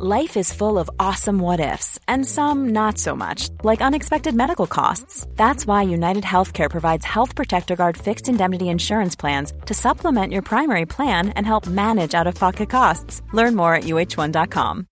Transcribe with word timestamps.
Life 0.00 0.36
is 0.36 0.52
full 0.52 0.78
of 0.78 0.88
awesome 1.00 1.40
what 1.40 1.58
ifs, 1.58 1.98
and 2.06 2.24
some 2.24 2.68
not 2.68 2.98
so 2.98 3.16
much, 3.16 3.48
like 3.64 3.80
unexpected 3.80 4.32
medical 4.32 4.68
costs. 4.68 5.26
That's 5.34 5.66
why 5.66 5.82
United 5.82 6.22
Healthcare 6.22 6.70
provides 6.70 7.04
Health 7.04 7.34
Protector 7.34 7.74
Guard 7.74 7.96
fixed 7.96 8.28
indemnity 8.28 8.68
insurance 8.68 9.16
plans 9.16 9.52
to 9.66 9.74
supplement 9.74 10.32
your 10.32 10.42
primary 10.42 10.86
plan 10.86 11.30
and 11.30 11.44
help 11.44 11.66
manage 11.66 12.14
out 12.14 12.28
of 12.28 12.36
pocket 12.36 12.70
costs. 12.70 13.22
Learn 13.32 13.56
more 13.56 13.74
at 13.74 13.84
uh1.com. 13.84 14.86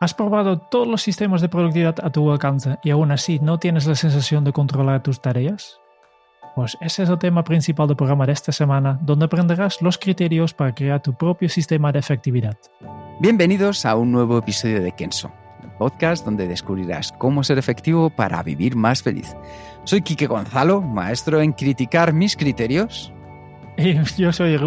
Has 0.00 0.14
probado 0.14 0.58
todos 0.58 0.88
los 0.88 1.02
sistemas 1.02 1.42
de 1.42 1.50
productividad 1.50 1.96
a 2.02 2.10
tu 2.10 2.32
alcance 2.32 2.78
y 2.82 2.92
aún 2.92 3.12
así 3.12 3.40
no 3.40 3.58
tienes 3.58 3.86
la 3.86 3.94
sensación 3.94 4.42
de 4.42 4.54
controlar 4.54 5.02
tus 5.02 5.20
tareas? 5.20 5.81
Pues 6.54 6.76
ese 6.82 7.04
es 7.04 7.08
el 7.08 7.18
tema 7.18 7.42
principal 7.44 7.88
del 7.88 7.96
programa 7.96 8.26
de 8.26 8.32
esta 8.32 8.52
semana, 8.52 8.98
donde 9.00 9.24
aprenderás 9.24 9.80
los 9.80 9.96
criterios 9.96 10.52
para 10.52 10.74
crear 10.74 11.00
tu 11.00 11.14
propio 11.14 11.48
sistema 11.48 11.90
de 11.92 11.98
efectividad. 11.98 12.56
Bienvenidos 13.20 13.86
a 13.86 13.96
un 13.96 14.12
nuevo 14.12 14.36
episodio 14.36 14.82
de 14.82 14.92
Kenso, 14.92 15.32
el 15.62 15.70
podcast 15.72 16.26
donde 16.26 16.46
descubrirás 16.46 17.12
cómo 17.12 17.42
ser 17.42 17.56
efectivo 17.56 18.10
para 18.10 18.42
vivir 18.42 18.76
más 18.76 19.02
feliz. 19.02 19.34
Soy 19.84 20.02
Quique 20.02 20.26
Gonzalo, 20.26 20.82
maestro 20.82 21.40
en 21.40 21.52
criticar 21.52 22.12
mis 22.12 22.36
criterios 22.36 23.12
yo 24.16 24.32
soy 24.32 24.58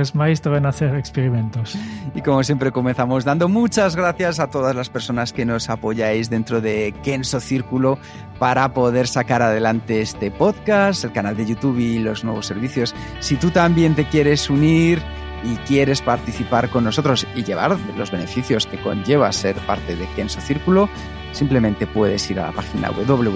es 0.00 0.14
maestro 0.14 0.56
en 0.56 0.66
hacer 0.66 0.94
experimentos. 0.96 1.76
Y 2.14 2.22
como 2.22 2.42
siempre 2.42 2.72
comenzamos 2.72 3.24
dando 3.24 3.48
muchas 3.48 3.96
gracias 3.96 4.40
a 4.40 4.50
todas 4.50 4.74
las 4.74 4.88
personas 4.88 5.32
que 5.32 5.44
nos 5.44 5.68
apoyáis 5.68 6.30
dentro 6.30 6.60
de 6.60 6.94
Kenso 7.02 7.40
Círculo 7.40 7.98
para 8.38 8.72
poder 8.72 9.06
sacar 9.06 9.42
adelante 9.42 10.00
este 10.00 10.30
podcast, 10.30 11.04
el 11.04 11.12
canal 11.12 11.36
de 11.36 11.46
YouTube 11.46 11.78
y 11.78 11.98
los 11.98 12.24
nuevos 12.24 12.46
servicios. 12.46 12.94
Si 13.20 13.36
tú 13.36 13.50
también 13.50 13.94
te 13.94 14.08
quieres 14.08 14.48
unir 14.48 15.02
y 15.44 15.56
quieres 15.66 16.00
participar 16.00 16.70
con 16.70 16.84
nosotros 16.84 17.26
y 17.34 17.44
llevar 17.44 17.76
los 17.96 18.10
beneficios 18.10 18.66
que 18.66 18.80
conlleva 18.80 19.30
ser 19.32 19.56
parte 19.66 19.94
de 19.94 20.06
Kenso 20.16 20.40
Círculo, 20.40 20.88
simplemente 21.32 21.86
puedes 21.86 22.30
ir 22.30 22.40
a 22.40 22.46
la 22.46 22.52
página 22.52 22.90
www.kenso.es 22.90 23.26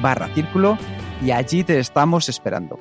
barra 0.00 0.28
círculo 0.28 0.78
y 1.22 1.32
allí 1.32 1.64
te 1.64 1.78
estamos 1.78 2.30
esperando. 2.30 2.78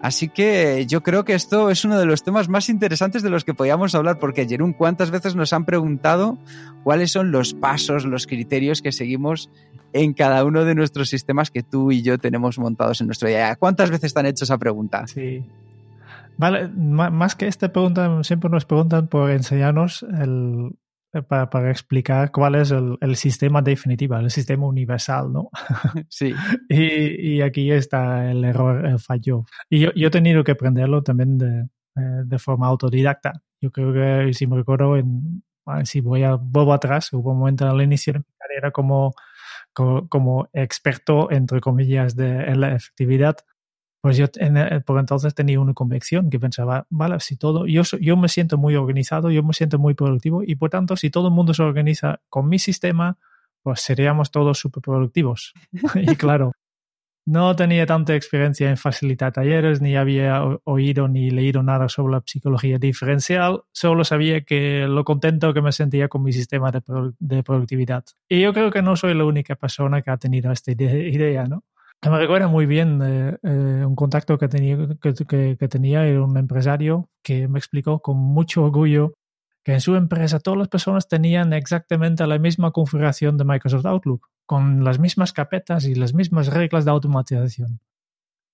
Así 0.00 0.28
que 0.28 0.86
yo 0.86 1.02
creo 1.02 1.24
que 1.24 1.34
esto 1.34 1.70
es 1.70 1.84
uno 1.84 1.98
de 1.98 2.06
los 2.06 2.22
temas 2.22 2.48
más 2.48 2.68
interesantes 2.68 3.22
de 3.22 3.30
los 3.30 3.44
que 3.44 3.54
podíamos 3.54 3.94
hablar, 3.94 4.18
porque 4.18 4.46
Jerún, 4.46 4.72
¿cuántas 4.72 5.10
veces 5.10 5.34
nos 5.34 5.52
han 5.52 5.64
preguntado 5.64 6.38
cuáles 6.84 7.10
son 7.10 7.32
los 7.32 7.52
pasos, 7.54 8.04
los 8.04 8.26
criterios 8.26 8.80
que 8.80 8.92
seguimos 8.92 9.50
en 9.92 10.12
cada 10.12 10.44
uno 10.44 10.64
de 10.64 10.74
nuestros 10.74 11.08
sistemas 11.08 11.50
que 11.50 11.62
tú 11.62 11.90
y 11.90 12.02
yo 12.02 12.18
tenemos 12.18 12.58
montados 12.58 13.00
en 13.00 13.08
nuestro 13.08 13.28
día? 13.28 13.56
¿Cuántas 13.56 13.90
veces 13.90 14.14
te 14.14 14.20
han 14.20 14.26
hecho 14.26 14.44
esa 14.44 14.58
pregunta? 14.58 15.06
Sí. 15.08 15.44
Vale, 16.36 16.68
más 16.68 17.34
que 17.34 17.48
esta 17.48 17.72
pregunta, 17.72 18.22
siempre 18.22 18.48
nos 18.48 18.64
preguntan 18.64 19.08
por 19.08 19.32
enseñarnos 19.32 20.04
el, 20.04 20.70
para, 21.22 21.50
para, 21.50 21.70
explicar 21.70 22.30
cuál 22.30 22.54
es 22.54 22.70
el, 22.70 22.96
el, 23.00 23.16
sistema 23.16 23.62
definitivo, 23.62 24.16
el 24.16 24.30
sistema 24.30 24.66
universal, 24.66 25.32
¿no? 25.32 25.50
Sí. 26.08 26.34
y, 26.68 27.36
y, 27.36 27.42
aquí 27.42 27.70
está 27.70 28.30
el 28.30 28.44
error, 28.44 28.86
el 28.86 28.98
fallo. 28.98 29.44
Y 29.68 29.80
yo, 29.80 29.92
yo 29.94 30.08
he 30.08 30.10
tenido 30.10 30.44
que 30.44 30.52
aprenderlo 30.52 31.02
también 31.02 31.38
de, 31.38 31.68
eh, 31.96 32.22
de 32.24 32.38
forma 32.38 32.66
autodidacta. 32.66 33.42
Yo 33.60 33.70
creo 33.72 33.92
que, 33.92 34.32
si 34.34 34.46
me 34.46 34.56
recuerdo, 34.56 34.96
en, 34.96 35.42
si 35.84 36.00
voy 36.00 36.22
a, 36.22 36.34
vuelvo 36.34 36.72
atrás, 36.72 37.12
hubo 37.12 37.32
un 37.32 37.38
momento 37.38 37.66
en 37.66 37.74
el 37.74 37.82
inicio 37.82 38.12
de 38.12 38.18
mi 38.20 38.24
carrera 38.38 38.70
como, 38.70 39.14
como, 39.72 40.08
como 40.08 40.48
experto, 40.52 41.30
entre 41.30 41.60
comillas, 41.60 42.14
de, 42.16 42.44
en 42.44 42.60
la 42.60 42.74
efectividad, 42.74 43.36
pues 44.00 44.16
yo 44.16 44.26
en, 44.36 44.56
eh, 44.56 44.80
por 44.80 44.98
entonces 44.98 45.34
tenía 45.34 45.60
una 45.60 45.74
convicción 45.74 46.30
que 46.30 46.38
pensaba, 46.38 46.86
vale, 46.88 47.18
si 47.20 47.36
todo, 47.36 47.66
yo, 47.66 47.82
yo 48.00 48.16
me 48.16 48.28
siento 48.28 48.56
muy 48.56 48.76
organizado, 48.76 49.30
yo 49.30 49.42
me 49.42 49.52
siento 49.52 49.78
muy 49.78 49.94
productivo 49.94 50.42
y 50.42 50.54
por 50.54 50.70
tanto, 50.70 50.96
si 50.96 51.10
todo 51.10 51.28
el 51.28 51.34
mundo 51.34 51.54
se 51.54 51.62
organiza 51.62 52.20
con 52.28 52.48
mi 52.48 52.58
sistema, 52.58 53.18
pues 53.62 53.80
seríamos 53.80 54.30
todos 54.30 54.58
súper 54.58 54.82
productivos. 54.82 55.52
y 55.94 56.14
claro, 56.16 56.52
no 57.26 57.54
tenía 57.56 57.84
tanta 57.84 58.14
experiencia 58.14 58.70
en 58.70 58.78
facilitar 58.78 59.32
talleres, 59.32 59.82
ni 59.82 59.96
había 59.96 60.42
oído 60.64 61.08
ni 61.08 61.30
leído 61.30 61.62
nada 61.62 61.88
sobre 61.88 62.12
la 62.12 62.22
psicología 62.24 62.78
diferencial, 62.78 63.64
solo 63.72 64.04
sabía 64.04 64.42
que 64.42 64.86
lo 64.88 65.04
contento 65.04 65.52
que 65.52 65.60
me 65.60 65.72
sentía 65.72 66.08
con 66.08 66.22
mi 66.22 66.32
sistema 66.32 66.70
de, 66.70 66.80
de 67.18 67.42
productividad. 67.42 68.04
Y 68.28 68.40
yo 68.40 68.54
creo 68.54 68.70
que 68.70 68.80
no 68.80 68.96
soy 68.96 69.12
la 69.12 69.26
única 69.26 69.56
persona 69.56 70.00
que 70.00 70.10
ha 70.10 70.16
tenido 70.16 70.52
esta 70.52 70.72
idea, 70.72 71.44
¿no? 71.44 71.64
Me 72.02 72.18
recuerda 72.18 72.48
muy 72.48 72.66
bien 72.66 73.00
eh, 73.02 73.38
eh, 73.42 73.84
un 73.84 73.96
contacto 73.96 74.38
que 74.38 74.48
tenía, 74.48 74.76
que, 75.00 75.14
que, 75.56 75.68
tenía 75.68 76.06
era 76.06 76.22
un 76.22 76.36
empresario 76.36 77.08
que 77.22 77.48
me 77.48 77.58
explicó 77.58 78.00
con 78.00 78.16
mucho 78.16 78.64
orgullo 78.64 79.14
que 79.64 79.74
en 79.74 79.80
su 79.80 79.96
empresa 79.96 80.40
todas 80.40 80.58
las 80.58 80.68
personas 80.68 81.08
tenían 81.08 81.52
exactamente 81.52 82.26
la 82.26 82.38
misma 82.38 82.70
configuración 82.70 83.36
de 83.36 83.44
Microsoft 83.44 83.84
Outlook, 83.86 84.28
con 84.46 84.82
las 84.82 84.98
mismas 84.98 85.32
carpetas 85.32 85.84
y 85.84 85.94
las 85.94 86.14
mismas 86.14 86.46
reglas 86.46 86.86
de 86.86 86.90
automatización. 86.90 87.80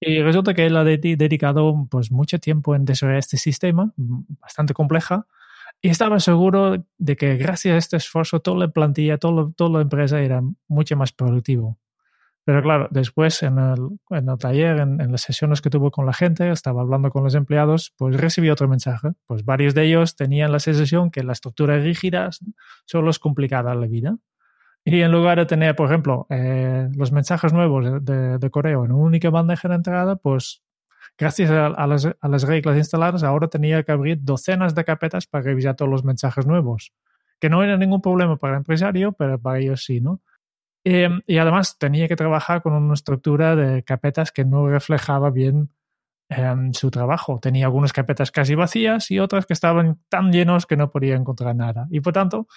Y 0.00 0.22
resulta 0.22 0.54
que 0.54 0.66
él 0.66 0.76
ha 0.76 0.82
dedicado 0.82 1.86
pues, 1.88 2.10
mucho 2.10 2.40
tiempo 2.40 2.74
en 2.74 2.84
desarrollar 2.84 3.20
este 3.20 3.36
sistema, 3.36 3.92
bastante 3.96 4.74
compleja, 4.74 5.26
y 5.80 5.90
estaba 5.90 6.18
seguro 6.18 6.84
de 6.98 7.16
que 7.16 7.36
gracias 7.36 7.74
a 7.74 7.78
este 7.78 7.96
esfuerzo 7.98 8.40
toda 8.40 8.58
la 8.58 8.68
plantilla, 8.68 9.18
toda, 9.18 9.52
toda 9.54 9.70
la 9.70 9.82
empresa 9.82 10.20
era 10.20 10.42
mucho 10.66 10.96
más 10.96 11.12
productivo. 11.12 11.78
Pero 12.44 12.62
claro, 12.62 12.88
después 12.90 13.42
en 13.42 13.58
el, 13.58 13.78
en 14.10 14.28
el 14.28 14.38
taller, 14.38 14.78
en, 14.78 15.00
en, 15.00 15.12
las 15.12 15.22
sesiones 15.22 15.62
que 15.62 15.70
tuvo 15.70 15.90
con 15.90 16.04
la 16.04 16.12
gente, 16.12 16.50
estaba 16.50 16.82
hablando 16.82 17.10
con 17.10 17.24
los 17.24 17.34
empleados, 17.34 17.94
pues 17.96 18.16
recibí 18.20 18.50
otro 18.50 18.68
mensaje. 18.68 19.12
Pues 19.26 19.44
varios 19.44 19.74
de 19.74 19.84
ellos 19.84 20.14
tenían 20.14 20.52
la 20.52 20.58
sensación 20.58 21.10
que 21.10 21.22
la 21.22 21.32
estructura 21.32 21.78
rígida 21.78 22.28
solo 22.84 23.10
es 23.10 23.18
complicada 23.18 23.74
la 23.74 23.86
vida. 23.86 24.18
Y 24.84 25.00
en 25.00 25.12
lugar 25.12 25.38
de 25.38 25.46
tener, 25.46 25.74
por 25.74 25.88
ejemplo, 25.88 26.26
eh, 26.28 26.88
los 26.94 27.10
mensajes 27.10 27.54
nuevos 27.54 28.04
de, 28.04 28.36
de, 28.36 28.50
correo 28.50 28.84
en 28.84 28.92
una 28.92 29.04
única 29.04 29.30
bandeja 29.30 29.66
de 29.68 29.76
entrada, 29.76 30.16
pues 30.16 30.62
gracias 31.16 31.50
a, 31.50 31.68
a, 31.68 31.86
las, 31.86 32.04
a 32.04 32.28
las 32.28 32.42
reglas 32.42 32.76
instaladas, 32.76 33.22
ahora 33.22 33.48
tenía 33.48 33.82
que 33.82 33.92
abrir 33.92 34.18
docenas 34.20 34.74
de 34.74 34.84
carpetas 34.84 35.26
para 35.26 35.44
revisar 35.44 35.76
todos 35.76 35.90
los 35.90 36.04
mensajes 36.04 36.46
nuevos. 36.46 36.92
Que 37.40 37.48
no 37.48 37.62
era 37.62 37.78
ningún 37.78 38.02
problema 38.02 38.36
para 38.36 38.54
el 38.54 38.58
empresario, 38.58 39.12
pero 39.12 39.38
para 39.38 39.58
ellos 39.58 39.82
sí, 39.82 40.02
¿no? 40.02 40.20
Eh, 40.84 41.08
y 41.26 41.38
además 41.38 41.78
tenía 41.78 42.08
que 42.08 42.16
trabajar 42.16 42.62
con 42.62 42.74
una 42.74 42.92
estructura 42.92 43.56
de 43.56 43.82
carpetas 43.82 44.32
que 44.32 44.44
no 44.44 44.68
reflejaba 44.68 45.30
bien 45.30 45.70
eh, 46.28 46.54
su 46.72 46.90
trabajo. 46.90 47.40
Tenía 47.40 47.66
algunas 47.66 47.92
carpetas 47.92 48.30
casi 48.30 48.54
vacías 48.54 49.10
y 49.10 49.18
otras 49.18 49.46
que 49.46 49.54
estaban 49.54 50.00
tan 50.10 50.30
llenos 50.30 50.66
que 50.66 50.76
no 50.76 50.90
podía 50.90 51.16
encontrar 51.16 51.56
nada. 51.56 51.86
Y 51.90 52.00
por 52.00 52.12
tanto, 52.12 52.48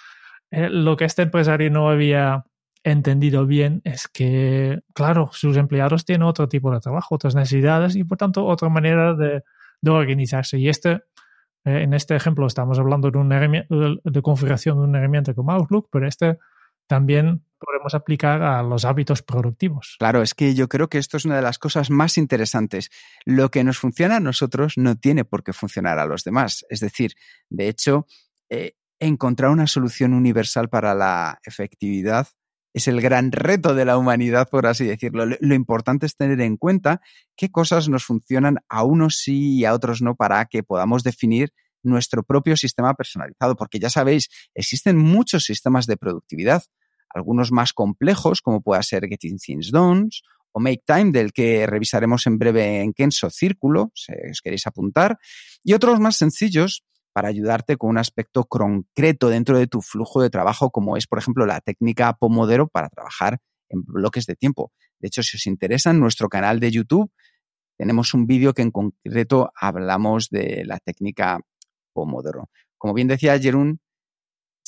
eh, 0.50 0.68
lo 0.68 0.96
que 0.96 1.06
este 1.06 1.22
empresario 1.22 1.70
no 1.70 1.88
había 1.88 2.44
entendido 2.84 3.46
bien 3.46 3.80
es 3.84 4.08
que, 4.08 4.80
claro, 4.94 5.30
sus 5.32 5.56
empleados 5.56 6.04
tienen 6.04 6.22
otro 6.22 6.48
tipo 6.48 6.70
de 6.70 6.80
trabajo, 6.80 7.14
otras 7.14 7.34
necesidades 7.34 7.96
y 7.96 8.04
por 8.04 8.18
tanto 8.18 8.46
otra 8.46 8.68
manera 8.68 9.14
de, 9.14 9.42
de 9.80 9.90
organizarse. 9.90 10.58
Y 10.58 10.68
este, 10.68 11.02
en 11.64 11.94
este 11.94 12.14
ejemplo 12.14 12.46
estamos 12.46 12.78
hablando 12.78 13.10
de, 13.10 13.18
una 13.18 13.40
de 13.40 14.22
configuración 14.22 14.78
de 14.78 14.84
una 14.84 14.98
herramienta 14.98 15.34
como 15.34 15.52
Outlook, 15.52 15.88
pero 15.90 16.06
este 16.06 16.38
también 16.86 17.42
podemos 17.58 17.94
aplicar 17.94 18.42
a 18.42 18.62
los 18.62 18.84
hábitos 18.84 19.22
productivos. 19.22 19.96
Claro, 19.98 20.22
es 20.22 20.34
que 20.34 20.54
yo 20.54 20.68
creo 20.68 20.88
que 20.88 20.98
esto 20.98 21.16
es 21.16 21.24
una 21.24 21.36
de 21.36 21.42
las 21.42 21.58
cosas 21.58 21.90
más 21.90 22.18
interesantes. 22.18 22.90
Lo 23.24 23.50
que 23.50 23.64
nos 23.64 23.78
funciona 23.78 24.16
a 24.16 24.20
nosotros 24.20 24.74
no 24.76 24.96
tiene 24.96 25.24
por 25.24 25.42
qué 25.42 25.52
funcionar 25.52 25.98
a 25.98 26.06
los 26.06 26.24
demás. 26.24 26.64
Es 26.70 26.80
decir, 26.80 27.12
de 27.48 27.68
hecho, 27.68 28.06
eh, 28.48 28.74
encontrar 28.98 29.50
una 29.50 29.66
solución 29.66 30.14
universal 30.14 30.68
para 30.68 30.94
la 30.94 31.40
efectividad 31.44 32.28
es 32.74 32.86
el 32.86 33.00
gran 33.00 33.32
reto 33.32 33.74
de 33.74 33.84
la 33.84 33.98
humanidad, 33.98 34.48
por 34.48 34.66
así 34.66 34.84
decirlo. 34.84 35.26
Lo 35.26 35.54
importante 35.54 36.06
es 36.06 36.16
tener 36.16 36.40
en 36.40 36.56
cuenta 36.56 37.00
qué 37.36 37.50
cosas 37.50 37.88
nos 37.88 38.04
funcionan 38.04 38.58
a 38.68 38.84
unos 38.84 39.16
sí 39.16 39.58
y 39.58 39.64
a 39.64 39.74
otros 39.74 40.02
no 40.02 40.14
para 40.14 40.44
que 40.46 40.62
podamos 40.62 41.02
definir 41.02 41.52
nuestro 41.82 42.22
propio 42.22 42.56
sistema 42.56 42.94
personalizado, 42.94 43.56
porque 43.56 43.78
ya 43.78 43.90
sabéis, 43.90 44.28
existen 44.54 44.96
muchos 44.98 45.44
sistemas 45.44 45.86
de 45.86 45.96
productividad 45.96 46.62
algunos 47.10 47.52
más 47.52 47.72
complejos, 47.72 48.42
como 48.42 48.60
pueda 48.60 48.82
ser 48.82 49.06
Getting 49.08 49.38
Things 49.38 49.70
Done 49.70 50.08
o 50.52 50.60
Make 50.60 50.82
Time, 50.86 51.12
del 51.12 51.32
que 51.32 51.66
revisaremos 51.66 52.26
en 52.26 52.38
breve 52.38 52.80
en 52.80 52.92
Kenso 52.92 53.30
Círculo, 53.30 53.90
si 53.94 54.12
os 54.30 54.40
queréis 54.40 54.66
apuntar, 54.66 55.18
y 55.62 55.74
otros 55.74 56.00
más 56.00 56.16
sencillos 56.16 56.84
para 57.12 57.28
ayudarte 57.28 57.76
con 57.76 57.90
un 57.90 57.98
aspecto 57.98 58.44
concreto 58.44 59.28
dentro 59.28 59.58
de 59.58 59.66
tu 59.66 59.80
flujo 59.82 60.22
de 60.22 60.30
trabajo, 60.30 60.70
como 60.70 60.96
es, 60.96 61.06
por 61.06 61.18
ejemplo, 61.18 61.46
la 61.46 61.60
técnica 61.60 62.12
Pomodoro 62.12 62.68
para 62.68 62.88
trabajar 62.88 63.38
en 63.68 63.82
bloques 63.82 64.26
de 64.26 64.36
tiempo. 64.36 64.72
De 65.00 65.08
hecho, 65.08 65.22
si 65.22 65.36
os 65.36 65.46
interesa, 65.46 65.90
en 65.90 66.00
nuestro 66.00 66.28
canal 66.28 66.60
de 66.60 66.70
YouTube 66.70 67.10
tenemos 67.76 68.14
un 68.14 68.26
vídeo 68.26 68.54
que 68.54 68.62
en 68.62 68.70
concreto 68.70 69.50
hablamos 69.54 70.28
de 70.30 70.64
la 70.64 70.78
técnica 70.78 71.40
Pomodoro. 71.92 72.50
Como 72.76 72.94
bien 72.94 73.08
decía 73.08 73.38
Jerún, 73.38 73.80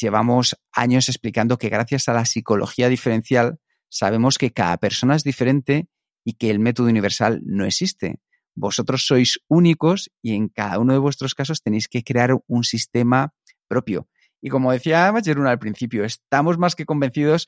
llevamos 0.00 0.56
años 0.72 1.08
explicando 1.08 1.58
que 1.58 1.68
gracias 1.68 2.08
a 2.08 2.14
la 2.14 2.24
psicología 2.24 2.88
diferencial 2.88 3.58
sabemos 3.88 4.38
que 4.38 4.52
cada 4.52 4.76
persona 4.76 5.16
es 5.16 5.24
diferente 5.24 5.88
y 6.24 6.34
que 6.34 6.50
el 6.50 6.58
método 6.58 6.88
universal 6.88 7.40
no 7.44 7.64
existe. 7.64 8.20
Vosotros 8.54 9.06
sois 9.06 9.40
únicos 9.48 10.10
y 10.22 10.34
en 10.34 10.48
cada 10.48 10.78
uno 10.78 10.92
de 10.92 10.98
vuestros 10.98 11.34
casos 11.34 11.62
tenéis 11.62 11.88
que 11.88 12.02
crear 12.02 12.36
un 12.46 12.64
sistema 12.64 13.32
propio. 13.68 14.08
Y 14.42 14.48
como 14.48 14.72
decía 14.72 15.12
Jerún 15.22 15.46
al 15.46 15.58
principio, 15.58 16.04
estamos 16.04 16.58
más 16.58 16.74
que 16.74 16.86
convencidos 16.86 17.46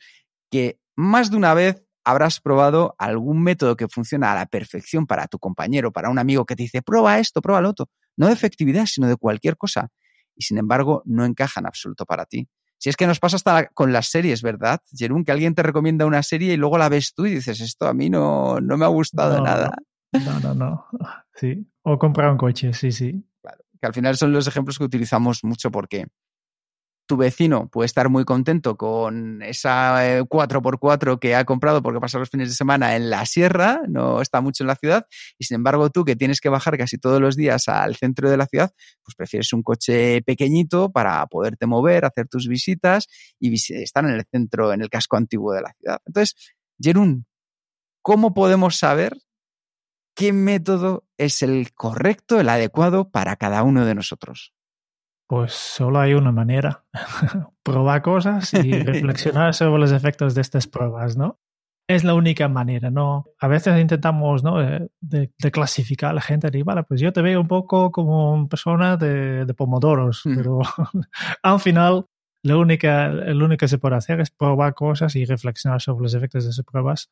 que 0.50 0.78
más 0.94 1.30
de 1.30 1.36
una 1.36 1.54
vez 1.54 1.84
habrás 2.04 2.40
probado 2.40 2.94
algún 2.98 3.42
método 3.42 3.76
que 3.76 3.88
funciona 3.88 4.32
a 4.32 4.34
la 4.34 4.46
perfección 4.46 5.06
para 5.06 5.26
tu 5.26 5.38
compañero, 5.38 5.92
para 5.92 6.10
un 6.10 6.18
amigo 6.18 6.44
que 6.44 6.56
te 6.56 6.64
dice, 6.64 6.82
prueba 6.82 7.18
esto, 7.18 7.40
prueba 7.40 7.60
lo 7.60 7.70
otro. 7.70 7.88
No 8.16 8.26
de 8.26 8.32
efectividad, 8.32 8.86
sino 8.86 9.08
de 9.08 9.16
cualquier 9.16 9.56
cosa. 9.56 9.88
Y 10.34 10.42
sin 10.44 10.58
embargo, 10.58 11.02
no 11.04 11.24
encaja 11.24 11.60
en 11.60 11.66
absoluto 11.66 12.06
para 12.06 12.26
ti. 12.26 12.48
Si 12.78 12.88
es 12.88 12.96
que 12.96 13.06
nos 13.06 13.20
pasa 13.20 13.36
hasta 13.36 13.68
con 13.68 13.92
las 13.92 14.08
series, 14.08 14.42
¿verdad, 14.42 14.80
Jerún? 14.90 15.24
Que 15.24 15.30
alguien 15.30 15.54
te 15.54 15.62
recomienda 15.62 16.04
una 16.04 16.22
serie 16.22 16.52
y 16.52 16.56
luego 16.56 16.78
la 16.78 16.88
ves 16.88 17.14
tú 17.14 17.26
y 17.26 17.34
dices, 17.34 17.60
esto 17.60 17.86
a 17.86 17.94
mí 17.94 18.10
no, 18.10 18.60
no 18.60 18.76
me 18.76 18.84
ha 18.84 18.88
gustado 18.88 19.40
nada. 19.40 19.76
No, 20.12 20.40
no, 20.40 20.54
no. 20.54 20.86
Sí. 21.34 21.66
O 21.82 21.98
comprar 21.98 22.30
un 22.30 22.38
coche, 22.38 22.72
sí, 22.72 22.92
sí. 22.92 23.24
Claro. 23.40 23.64
Que 23.80 23.86
al 23.86 23.94
final 23.94 24.16
son 24.16 24.32
los 24.32 24.46
ejemplos 24.46 24.78
que 24.78 24.84
utilizamos 24.84 25.44
mucho 25.44 25.70
porque 25.70 26.08
tu 27.12 27.18
vecino 27.18 27.68
puede 27.68 27.84
estar 27.84 28.08
muy 28.08 28.24
contento 28.24 28.78
con 28.78 29.42
esa 29.42 30.22
4x4 30.22 31.12
eh, 31.12 31.18
que 31.20 31.34
ha 31.34 31.44
comprado 31.44 31.82
porque 31.82 32.00
pasa 32.00 32.18
los 32.18 32.30
fines 32.30 32.48
de 32.48 32.54
semana 32.54 32.96
en 32.96 33.10
la 33.10 33.26
sierra, 33.26 33.82
no 33.86 34.22
está 34.22 34.40
mucho 34.40 34.64
en 34.64 34.68
la 34.68 34.76
ciudad, 34.76 35.06
y 35.38 35.44
sin 35.44 35.56
embargo 35.56 35.90
tú 35.90 36.06
que 36.06 36.16
tienes 36.16 36.40
que 36.40 36.48
bajar 36.48 36.78
casi 36.78 36.96
todos 36.96 37.20
los 37.20 37.36
días 37.36 37.68
al 37.68 37.96
centro 37.96 38.30
de 38.30 38.38
la 38.38 38.46
ciudad, 38.46 38.72
pues 39.04 39.14
prefieres 39.14 39.52
un 39.52 39.62
coche 39.62 40.22
pequeñito 40.22 40.90
para 40.90 41.26
poderte 41.26 41.66
mover, 41.66 42.06
hacer 42.06 42.28
tus 42.28 42.48
visitas 42.48 43.08
y 43.38 43.52
estar 43.74 44.06
en 44.06 44.12
el 44.12 44.24
centro, 44.30 44.72
en 44.72 44.80
el 44.80 44.88
casco 44.88 45.18
antiguo 45.18 45.52
de 45.52 45.60
la 45.60 45.74
ciudad. 45.78 45.98
Entonces, 46.06 46.34
Jerún, 46.80 47.26
¿cómo 48.00 48.32
podemos 48.32 48.78
saber 48.78 49.18
qué 50.14 50.32
método 50.32 51.04
es 51.18 51.42
el 51.42 51.74
correcto, 51.74 52.40
el 52.40 52.48
adecuado 52.48 53.10
para 53.10 53.36
cada 53.36 53.64
uno 53.64 53.84
de 53.84 53.94
nosotros? 53.94 54.54
Pues 55.32 55.54
solo 55.54 55.98
hay 55.98 56.12
una 56.12 56.30
manera, 56.30 56.84
probar 57.62 58.02
cosas 58.02 58.52
y 58.52 58.70
reflexionar 58.84 59.54
sobre 59.54 59.80
los 59.80 59.90
efectos 59.90 60.34
de 60.34 60.42
estas 60.42 60.66
pruebas, 60.66 61.16
¿no? 61.16 61.40
Es 61.88 62.04
la 62.04 62.12
única 62.12 62.48
manera, 62.48 62.90
¿no? 62.90 63.24
A 63.40 63.48
veces 63.48 63.80
intentamos, 63.80 64.44
¿no? 64.44 64.60
Eh, 64.60 64.90
de, 65.00 65.30
clasificar 65.50 66.10
a 66.10 66.12
la 66.12 66.20
gente 66.20 66.50
y, 66.52 66.62
vale, 66.62 66.82
pues 66.82 67.00
yo 67.00 67.14
te 67.14 67.22
veo 67.22 67.40
un 67.40 67.48
poco 67.48 67.90
como 67.90 68.34
una 68.34 68.46
persona 68.46 68.98
de, 68.98 69.46
pomodoros, 69.56 70.20
mm. 70.26 70.36
pero 70.36 70.60
al 71.42 71.60
final 71.60 72.04
lo 72.42 72.60
única, 72.60 73.08
lo 73.08 73.46
único 73.46 73.60
que 73.60 73.68
se 73.68 73.78
puede 73.78 73.96
hacer 73.96 74.20
es 74.20 74.30
probar 74.30 74.74
cosas 74.74 75.16
y 75.16 75.24
reflexionar 75.24 75.80
sobre 75.80 76.02
los 76.02 76.12
efectos 76.12 76.44
de 76.44 76.50
esas 76.50 76.66
pruebas 76.66 77.10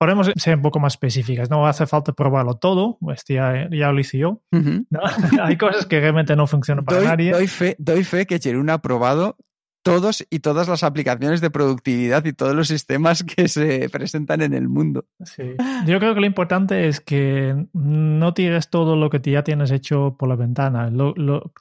podemos 0.00 0.30
ser 0.36 0.56
un 0.56 0.62
poco 0.62 0.80
más 0.80 0.94
específicas. 0.94 1.50
No 1.50 1.66
hace 1.66 1.86
falta 1.86 2.14
probarlo 2.14 2.54
todo, 2.54 2.96
este 3.12 3.34
ya, 3.34 3.68
ya 3.70 3.92
lo 3.92 4.00
hice 4.00 4.16
yo. 4.16 4.40
Hay 5.42 5.58
cosas 5.58 5.84
que 5.84 6.00
realmente 6.00 6.34
no 6.36 6.46
funcionan 6.46 6.86
para 6.86 7.02
nadie. 7.02 7.32
Doy 7.32 7.46
fe, 7.46 7.76
doy 7.78 8.02
fe 8.02 8.26
que 8.26 8.38
Jerún 8.38 8.70
ha 8.70 8.80
probado 8.80 9.36
todos 9.82 10.26
y 10.30 10.40
todas 10.40 10.68
las 10.68 10.84
aplicaciones 10.84 11.42
de 11.42 11.50
productividad 11.50 12.24
y 12.24 12.32
todos 12.32 12.54
los 12.54 12.68
sistemas 12.68 13.24
que 13.36 13.48
se 13.48 13.90
presentan 13.90 14.40
en 14.40 14.54
el 14.54 14.68
mundo. 14.68 15.04
Sí. 15.22 15.54
Yo 15.86 15.98
creo 15.98 16.14
que 16.14 16.20
lo 16.20 16.26
importante 16.26 16.88
es 16.88 17.00
que 17.00 17.66
no 17.74 18.32
tires 18.32 18.70
todo 18.70 18.96
lo 18.96 19.10
que 19.10 19.20
ya 19.30 19.44
tienes 19.44 19.70
hecho 19.70 20.16
por 20.18 20.30
la 20.30 20.36
ventana. 20.36 20.90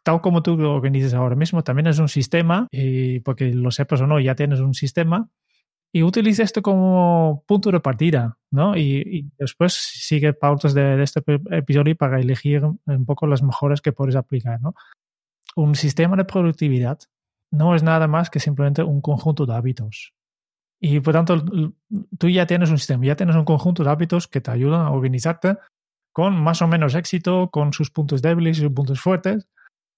tal 0.03 0.21
como 0.21 0.43
tú 0.43 0.55
lo 0.55 0.73
organizas 0.73 1.13
ahora 1.13 1.35
mismo, 1.35 1.65
también 1.65 1.87
es 1.87 1.99
un 1.99 2.07
sistema, 2.07 2.67
y 2.71 3.19
porque 3.19 3.53
lo 3.53 3.69
sepas 3.71 3.99
o 3.99 4.07
no, 4.07 4.17
ya 4.21 4.35
tienes 4.35 4.61
un 4.61 4.73
sistema 4.73 5.29
y 5.91 6.03
utiliza 6.03 6.43
esto 6.43 6.61
como 6.61 7.43
punto 7.47 7.71
de 7.71 7.79
partida, 7.79 8.37
¿no? 8.51 8.77
Y, 8.77 9.31
después 9.37 9.73
sigue 9.73 10.33
pautas 10.33 10.73
de, 10.73 11.01
este 11.01 11.23
episodio 11.51 11.95
para 11.95 12.19
elegir 12.19 12.63
un 12.63 13.05
poco 13.05 13.25
las 13.27 13.41
mejores 13.41 13.81
que 13.81 13.91
puedes 13.91 14.15
aplicar, 14.15 14.61
¿no? 14.61 14.75
Un 15.55 15.75
sistema 15.75 16.15
de 16.15 16.25
productividad 16.25 16.99
no 17.51 17.75
es 17.75 17.81
nada 17.81 18.07
más 18.07 18.29
que 18.29 18.39
simplemente 18.39 18.83
un 18.83 19.01
conjunto 19.01 19.47
de 19.47 19.55
hábitos. 19.55 20.13
Y 20.79 20.99
por 20.99 21.13
tanto, 21.13 21.43
tú 22.17 22.29
ya 22.29 22.45
tienes 22.45 22.69
un 22.69 22.77
sistema, 22.77 23.05
ya 23.05 23.15
tienes 23.15 23.35
un 23.35 23.43
conjunto 23.43 23.83
de 23.83 23.89
hábitos 23.89 24.27
que 24.27 24.41
te 24.41 24.51
ayudan 24.51 24.81
a 24.81 24.91
organizarte 24.91 25.57
con 26.13 26.39
más 26.39 26.61
o 26.61 26.67
menos 26.67 26.95
éxito, 26.95 27.49
con 27.49 27.73
sus 27.73 27.89
puntos 27.89 28.21
débiles 28.21 28.57
y 28.57 28.61
sus 28.61 28.71
puntos 28.71 29.01
fuertes. 29.01 29.47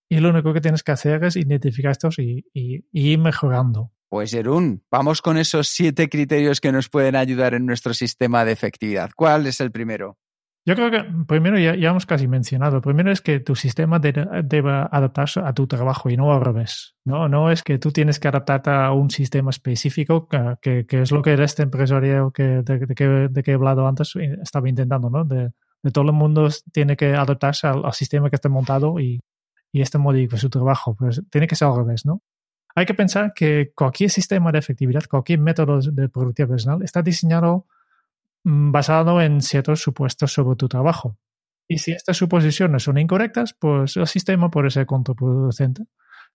Y 0.09 0.19
lo 0.19 0.29
único 0.29 0.53
que 0.53 0.61
tienes 0.61 0.83
que 0.83 0.91
hacer 0.93 1.23
es 1.23 1.35
identificar 1.35 1.91
estos 1.91 2.17
y 2.17 2.45
ir 2.53 3.19
mejorando. 3.19 3.91
Pues 4.11 4.31
Jerún, 4.31 4.83
vamos 4.91 5.21
con 5.21 5.37
esos 5.37 5.69
siete 5.69 6.09
criterios 6.09 6.59
que 6.59 6.73
nos 6.73 6.89
pueden 6.89 7.15
ayudar 7.15 7.53
en 7.53 7.65
nuestro 7.65 7.93
sistema 7.93 8.43
de 8.43 8.51
efectividad. 8.51 9.09
¿Cuál 9.15 9.47
es 9.47 9.61
el 9.61 9.71
primero? 9.71 10.17
Yo 10.65 10.75
creo 10.75 10.91
que 10.91 11.05
primero 11.29 11.57
ya, 11.57 11.71
hemos 11.89 12.05
casi 12.05 12.27
mencionado. 12.27 12.81
Primero 12.81 13.09
es 13.09 13.21
que 13.21 13.39
tu 13.39 13.55
sistema 13.55 13.99
debe, 13.99 14.69
adaptarse 14.91 15.39
a 15.39 15.53
tu 15.53 15.65
trabajo 15.65 16.09
y 16.09 16.17
no 16.17 16.33
al 16.33 16.41
revés. 16.41 16.93
No, 17.05 17.29
no 17.29 17.51
es 17.51 17.63
que 17.63 17.79
tú 17.79 17.93
tienes 17.93 18.19
que 18.19 18.27
adaptarte 18.27 18.69
a 18.69 18.91
un 18.91 19.09
sistema 19.11 19.49
específico, 19.49 20.27
que, 20.27 20.85
es 20.89 21.11
lo 21.13 21.21
que 21.21 21.41
este 21.41 21.63
empresario 21.63 22.31
que, 22.31 22.43
de, 22.43 23.43
que, 23.43 23.51
he 23.51 23.53
hablado 23.53 23.87
antes 23.87 24.13
estaba 24.43 24.67
intentando, 24.67 25.09
¿no? 25.09 25.23
De, 25.23 25.51
todo 25.93 26.03
el 26.03 26.11
mundo 26.11 26.49
tiene 26.73 26.97
que 26.97 27.13
adaptarse 27.13 27.67
al, 27.67 27.93
sistema 27.93 28.29
que 28.29 28.35
esté 28.35 28.49
montado 28.49 28.99
y, 28.99 29.21
y 29.71 29.81
este 29.81 29.97
modifica 29.99 30.35
su 30.35 30.49
trabajo. 30.49 30.95
Pues 30.95 31.21
tiene 31.29 31.47
que 31.47 31.55
ser 31.55 31.69
al 31.69 31.77
revés, 31.77 32.05
¿no? 32.05 32.21
Hay 32.75 32.85
que 32.85 32.93
pensar 32.93 33.33
que 33.33 33.71
cualquier 33.75 34.09
sistema 34.09 34.51
de 34.51 34.59
efectividad, 34.59 35.03
cualquier 35.09 35.39
método 35.39 35.79
de 35.81 36.09
productividad 36.09 36.49
personal 36.49 36.83
está 36.83 37.01
diseñado 37.01 37.67
mm, 38.43 38.71
basado 38.71 39.21
en 39.21 39.41
ciertos 39.41 39.81
supuestos 39.81 40.33
sobre 40.33 40.55
tu 40.55 40.67
trabajo. 40.67 41.17
Y 41.67 41.77
si 41.77 41.91
estas 41.91 42.17
suposiciones 42.17 42.83
son 42.83 42.97
incorrectas, 42.97 43.53
pues 43.57 43.95
el 43.97 44.07
sistema 44.07 44.49
puede 44.49 44.69
ser 44.69 44.85
contraproducente. 44.85 45.83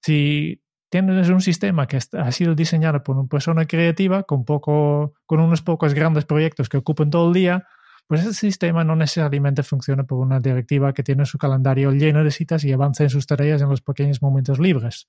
Si 0.03 0.63
tienes 0.89 1.29
un 1.29 1.41
sistema 1.41 1.87
que 1.87 1.99
ha 2.13 2.33
sido 2.33 2.55
diseñado 2.55 3.03
por 3.03 3.17
una 3.17 3.29
persona 3.29 3.67
creativa 3.67 4.23
con, 4.23 4.45
poco, 4.45 5.15
con 5.27 5.41
unos 5.41 5.63
pocos 5.63 5.95
grandes 5.95 6.25
proyectos 6.25 6.69
que 6.69 6.79
ocupan 6.79 7.11
todo 7.11 7.29
el 7.29 7.35
día, 7.35 7.67
pues 8.07 8.21
ese 8.21 8.35
sistema 8.35 8.85
no 8.85 8.95
necesariamente 8.95 9.63
funciona 9.65 10.05
por 10.05 10.19
una 10.19 10.39
directiva 10.39 10.93
que 10.93 11.03
tiene 11.03 11.27
su 11.27 11.39
calendario 11.39 11.91
lleno 11.91 12.23
de 12.23 12.31
citas 12.31 12.65
y 12.65 12.73
avanza 12.73 13.03
en 13.03 13.11
sus 13.11 13.27
tareas 13.27 13.61
en 13.63 13.69
los 13.69 13.81
pequeños 13.81 14.23
momentos 14.23 14.61
libres. 14.61 15.09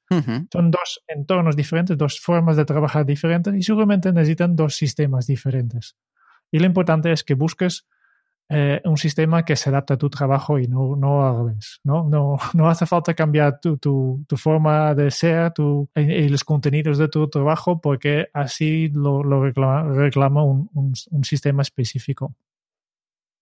Son 0.52 0.72
dos 0.72 1.04
entornos 1.08 1.56
diferentes, 1.56 1.98
dos 1.98 2.20
formas 2.20 2.58
de 2.58 2.66
trabajar 2.66 3.06
diferentes 3.06 3.54
y 3.54 3.62
seguramente 3.62 4.12
necesitan 4.12 4.56
dos 4.56 4.76
sistemas 4.76 5.28
diferentes. 5.28 5.96
Y 6.52 6.58
lo 6.60 6.66
importante 6.66 7.12
es 7.12 7.24
que 7.24 7.36
busques 7.36 7.86
eh, 8.50 8.82
un 8.86 8.98
sistema 8.98 9.44
que 9.44 9.56
se 9.56 9.70
adapte 9.70 9.94
a 9.94 9.98
tu 9.98 10.10
trabajo 10.10 10.58
y 10.58 10.68
no, 10.68 10.96
no 10.96 11.28
al 11.28 11.50
revés. 11.50 11.80
¿no? 11.84 12.10
No, 12.10 12.38
no 12.56 12.70
hace 12.70 12.88
falta 12.88 13.14
cambiar 13.14 13.60
tu, 13.60 13.78
tu, 13.78 14.26
tu 14.28 14.38
forma 14.38 14.96
de 14.96 15.12
ser 15.12 15.52
tu, 15.54 15.88
y, 15.96 16.30
los 16.30 16.44
contenidos 16.44 16.98
de 16.98 17.10
tu 17.10 17.30
trabajo 17.30 17.80
porque 17.80 18.30
así 18.34 18.90
lo, 18.90 19.22
lo 19.24 19.44
reclama, 19.44 20.44
un, 20.44 20.70
un 20.74 21.24
sistema 21.24 21.62
específico. 21.62 22.34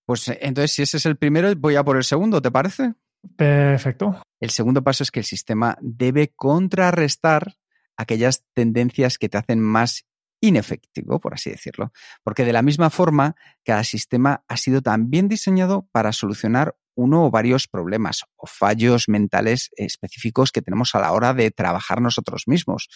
Pues 0.06 0.28
eh, 0.28 0.38
entonces, 0.42 0.72
si 0.74 0.82
ese 0.84 0.98
es 0.98 1.06
el 1.06 1.18
primero, 1.18 1.54
voy 1.56 1.76
a 1.76 1.84
por 1.84 1.98
el 1.98 2.04
segundo, 2.04 2.42
¿te 2.42 2.52
parece? 2.52 2.94
Perfecto. 3.36 4.22
El 4.40 4.50
segundo 4.50 4.84
paso 4.84 5.04
es 5.04 5.12
que 5.12 5.20
el 5.20 5.26
sistema 5.26 5.78
debe 5.82 6.34
contrarrestar 6.36 7.56
aquellas 7.98 8.44
tendencias 8.54 9.18
que 9.18 9.30
te 9.30 9.38
hacen 9.38 9.60
más 9.60 10.06
inefectivo, 10.42 11.20
por 11.20 11.34
así 11.34 11.50
decirlo. 11.50 11.92
Porque 12.24 12.46
de 12.46 12.54
la 12.54 12.62
misma 12.62 12.90
forma, 12.90 13.36
cada 13.64 13.84
sistema 13.84 14.44
ha 14.48 14.58
sido 14.58 14.82
también 14.82 15.28
diseñado 15.28 15.88
para 15.92 16.12
solucionar 16.12 16.76
uno 16.96 17.26
o 17.26 17.32
varios 17.32 17.68
problemas 17.68 18.24
o 18.38 18.48
fallos 18.48 19.10
mentales 19.10 19.70
específicos 19.76 20.52
que 20.52 20.62
tenemos 20.62 20.96
a 20.96 21.00
la 21.00 21.12
hora 21.12 21.34
de 21.34 21.52
trabajar 21.52 22.02
nosotros 22.02 22.44
mismos. 22.48 22.90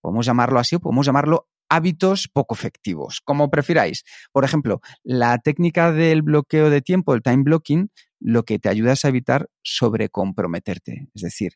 Podemos 0.00 0.26
llamarlo 0.26 0.58
así 0.58 0.76
o 0.76 0.80
podemos 0.80 1.06
llamarlo 1.06 1.48
hábitos 1.72 2.28
poco 2.30 2.54
efectivos, 2.54 3.22
como 3.24 3.50
prefiráis. 3.50 4.04
Por 4.30 4.44
ejemplo, 4.44 4.82
la 5.02 5.38
técnica 5.38 5.90
del 5.90 6.20
bloqueo 6.20 6.68
de 6.68 6.82
tiempo, 6.82 7.14
el 7.14 7.22
time 7.22 7.44
blocking, 7.44 7.90
lo 8.20 8.44
que 8.44 8.58
te 8.58 8.68
ayuda 8.68 8.92
es 8.92 9.06
a 9.06 9.08
evitar 9.08 9.48
sobrecomprometerte, 9.62 11.08
es 11.14 11.22
decir, 11.22 11.54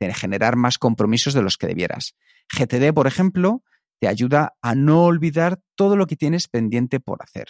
de 0.00 0.14
generar 0.14 0.56
más 0.56 0.78
compromisos 0.78 1.34
de 1.34 1.42
los 1.42 1.58
que 1.58 1.66
debieras. 1.66 2.14
GTD, 2.48 2.94
por 2.94 3.06
ejemplo, 3.06 3.62
te 4.00 4.08
ayuda 4.08 4.56
a 4.62 4.74
no 4.74 5.04
olvidar 5.04 5.60
todo 5.74 5.96
lo 5.96 6.06
que 6.06 6.16
tienes 6.16 6.48
pendiente 6.48 6.98
por 6.98 7.22
hacer. 7.22 7.48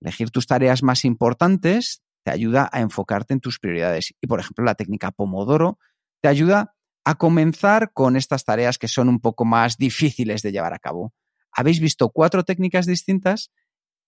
Elegir 0.00 0.32
tus 0.32 0.48
tareas 0.48 0.82
más 0.82 1.04
importantes 1.04 2.02
te 2.24 2.32
ayuda 2.32 2.68
a 2.72 2.80
enfocarte 2.80 3.34
en 3.34 3.40
tus 3.40 3.60
prioridades. 3.60 4.12
Y, 4.20 4.26
por 4.26 4.40
ejemplo, 4.40 4.64
la 4.64 4.74
técnica 4.74 5.12
Pomodoro 5.12 5.78
te 6.20 6.28
ayuda 6.28 6.74
a 7.04 7.14
comenzar 7.14 7.92
con 7.92 8.16
estas 8.16 8.44
tareas 8.44 8.78
que 8.78 8.88
son 8.88 9.08
un 9.08 9.20
poco 9.20 9.44
más 9.44 9.76
difíciles 9.76 10.42
de 10.42 10.50
llevar 10.50 10.74
a 10.74 10.80
cabo 10.80 11.14
habéis 11.56 11.80
visto 11.80 12.10
cuatro 12.10 12.44
técnicas 12.44 12.86
distintas 12.86 13.50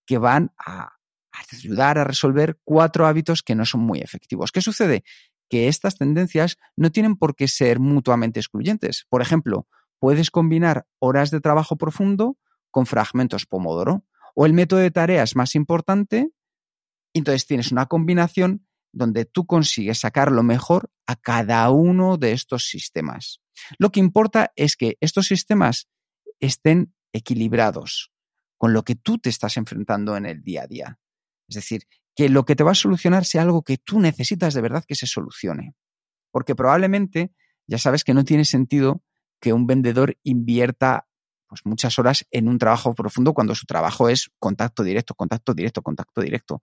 que 0.05 0.17
van 0.17 0.53
a 0.57 0.93
ayudar 1.51 1.97
a 1.97 2.03
resolver 2.03 2.59
cuatro 2.63 3.07
hábitos 3.07 3.43
que 3.43 3.55
no 3.55 3.65
son 3.65 3.81
muy 3.81 3.99
efectivos. 3.99 4.51
¿Qué 4.51 4.61
sucede? 4.61 5.03
Que 5.49 5.67
estas 5.67 5.97
tendencias 5.97 6.57
no 6.75 6.91
tienen 6.91 7.15
por 7.15 7.35
qué 7.35 7.47
ser 7.47 7.79
mutuamente 7.79 8.39
excluyentes. 8.39 9.05
Por 9.09 9.21
ejemplo, 9.21 9.67
puedes 9.99 10.31
combinar 10.31 10.85
horas 10.99 11.31
de 11.31 11.41
trabajo 11.41 11.75
profundo 11.75 12.37
con 12.71 12.85
fragmentos 12.85 13.45
Pomodoro 13.45 14.05
o 14.35 14.45
el 14.45 14.53
método 14.53 14.79
de 14.79 14.91
tareas 14.91 15.35
más 15.35 15.55
importante 15.55 16.31
Entonces 17.13 17.47
tienes 17.47 17.71
una 17.71 17.87
combinación 17.87 18.67
donde 18.91 19.25
tú 19.25 19.45
consigues 19.45 19.99
sacar 19.99 20.31
lo 20.31 20.43
mejor 20.43 20.91
a 21.07 21.15
cada 21.15 21.69
uno 21.71 22.17
de 22.17 22.31
estos 22.33 22.69
sistemas. 22.69 23.41
Lo 23.77 23.91
que 23.91 23.99
importa 23.99 24.51
es 24.55 24.75
que 24.75 24.97
estos 25.01 25.27
sistemas 25.27 25.87
estén 26.39 26.93
equilibrados 27.13 28.11
con 28.57 28.73
lo 28.73 28.83
que 28.83 28.95
tú 28.95 29.17
te 29.17 29.29
estás 29.29 29.57
enfrentando 29.57 30.17
en 30.17 30.25
el 30.25 30.43
día 30.43 30.63
a 30.63 30.67
día. 30.67 30.99
Es 31.47 31.55
decir, 31.55 31.83
que 32.15 32.29
lo 32.29 32.43
que 32.43 32.55
te 32.55 32.63
va 32.63 32.71
a 32.71 32.75
solucionar 32.75 33.25
sea 33.25 33.43
algo 33.43 33.63
que 33.63 33.77
tú 33.77 33.99
necesitas 33.99 34.53
de 34.53 34.61
verdad 34.61 34.83
que 34.85 34.95
se 34.95 35.07
solucione. 35.07 35.75
Porque 36.31 36.55
probablemente 36.55 37.31
ya 37.67 37.77
sabes 37.77 38.03
que 38.03 38.13
no 38.13 38.25
tiene 38.25 38.45
sentido 38.45 39.01
que 39.39 39.53
un 39.53 39.65
vendedor 39.65 40.17
invierta 40.23 41.07
pues, 41.47 41.61
muchas 41.63 41.97
horas 41.97 42.25
en 42.31 42.47
un 42.47 42.59
trabajo 42.59 42.93
profundo 42.93 43.33
cuando 43.33 43.55
su 43.55 43.65
trabajo 43.65 44.09
es 44.09 44.29
contacto 44.37 44.83
directo, 44.83 45.15
contacto 45.15 45.53
directo, 45.53 45.81
contacto 45.81 46.21
directo. 46.21 46.61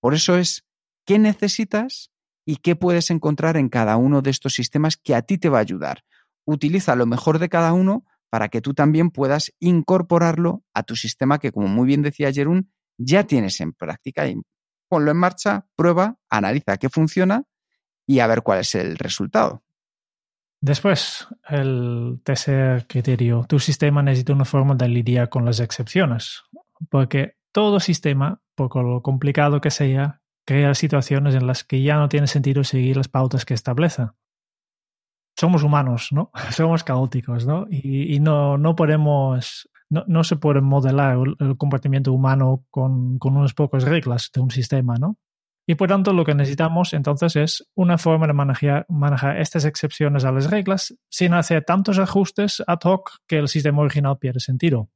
Por 0.00 0.14
eso 0.14 0.36
es 0.38 0.64
qué 1.04 1.18
necesitas 1.18 2.12
y 2.44 2.56
qué 2.56 2.76
puedes 2.76 3.10
encontrar 3.10 3.56
en 3.56 3.68
cada 3.68 3.96
uno 3.96 4.22
de 4.22 4.30
estos 4.30 4.54
sistemas 4.54 4.96
que 4.96 5.14
a 5.14 5.22
ti 5.22 5.36
te 5.36 5.48
va 5.48 5.58
a 5.58 5.62
ayudar. 5.62 6.04
Utiliza 6.44 6.94
lo 6.94 7.06
mejor 7.06 7.40
de 7.40 7.48
cada 7.48 7.72
uno 7.72 8.04
para 8.30 8.48
que 8.48 8.60
tú 8.60 8.74
también 8.74 9.10
puedas 9.10 9.52
incorporarlo 9.60 10.64
a 10.74 10.82
tu 10.82 10.96
sistema 10.96 11.38
que, 11.38 11.52
como 11.52 11.68
muy 11.68 11.86
bien 11.86 12.02
decía 12.02 12.32
Jerún, 12.32 12.72
ya 12.98 13.24
tienes 13.24 13.60
en 13.60 13.72
práctica. 13.72 14.26
Y 14.28 14.36
ponlo 14.88 15.10
en 15.10 15.16
marcha, 15.16 15.66
prueba, 15.76 16.16
analiza 16.30 16.76
qué 16.76 16.88
funciona 16.88 17.44
y 18.06 18.20
a 18.20 18.26
ver 18.26 18.42
cuál 18.42 18.60
es 18.60 18.74
el 18.74 18.96
resultado. 18.96 19.62
Después, 20.60 21.28
el 21.48 22.20
tercer 22.24 22.86
criterio, 22.86 23.44
tu 23.48 23.58
sistema 23.58 24.02
necesita 24.02 24.32
una 24.32 24.44
forma 24.44 24.74
de 24.74 24.88
lidiar 24.88 25.28
con 25.28 25.44
las 25.44 25.60
excepciones, 25.60 26.42
porque 26.90 27.36
todo 27.52 27.78
sistema, 27.78 28.40
por 28.54 28.74
lo 28.82 29.02
complicado 29.02 29.60
que 29.60 29.70
sea, 29.70 30.22
crea 30.46 30.74
situaciones 30.74 31.34
en 31.34 31.46
las 31.46 31.64
que 31.64 31.82
ya 31.82 31.96
no 31.96 32.08
tiene 32.08 32.26
sentido 32.26 32.64
seguir 32.64 32.96
las 32.96 33.08
pautas 33.08 33.44
que 33.44 33.54
establece. 33.54 34.08
Somos 35.36 35.62
humanos, 35.62 36.08
¿no? 36.12 36.30
Somos 36.50 36.84
caóticos, 36.84 37.46
¿no? 37.46 37.66
Y, 37.70 38.18
no, 38.20 38.58
no 38.58 38.74
podemos, 38.74 39.68
no, 39.90 40.24
se 40.24 40.36
puede 40.36 40.60
modelar 40.60 41.18
el, 41.38 41.56
comportamiento 41.56 42.12
humano 42.12 42.64
con, 42.70 43.18
con 43.18 43.36
unas 43.36 43.54
pocas 43.54 43.84
reglas 43.84 44.30
de 44.34 44.40
un 44.40 44.50
sistema, 44.50 44.96
¿no? 44.96 45.18
Y 45.68 45.74
por 45.74 45.88
tanto, 45.88 46.12
lo 46.12 46.24
que 46.24 46.34
necesitamos 46.34 46.92
entonces 46.92 47.34
es 47.34 47.68
una 47.74 47.98
forma 47.98 48.28
de 48.28 48.32
manejar, 48.32 48.86
manejar, 48.88 49.38
estas 49.40 49.64
excepciones 49.64 50.24
a 50.24 50.30
las 50.30 50.48
reglas 50.48 50.94
sin 51.08 51.34
hacer 51.34 51.64
tantos 51.64 51.98
ajustes 51.98 52.62
ad 52.66 52.78
hoc 52.84 53.10
que 53.26 53.38
el 53.38 53.48
sistema 53.48 53.82
original 53.82 54.16
pierde 54.18 54.38
sentido. 54.38 54.88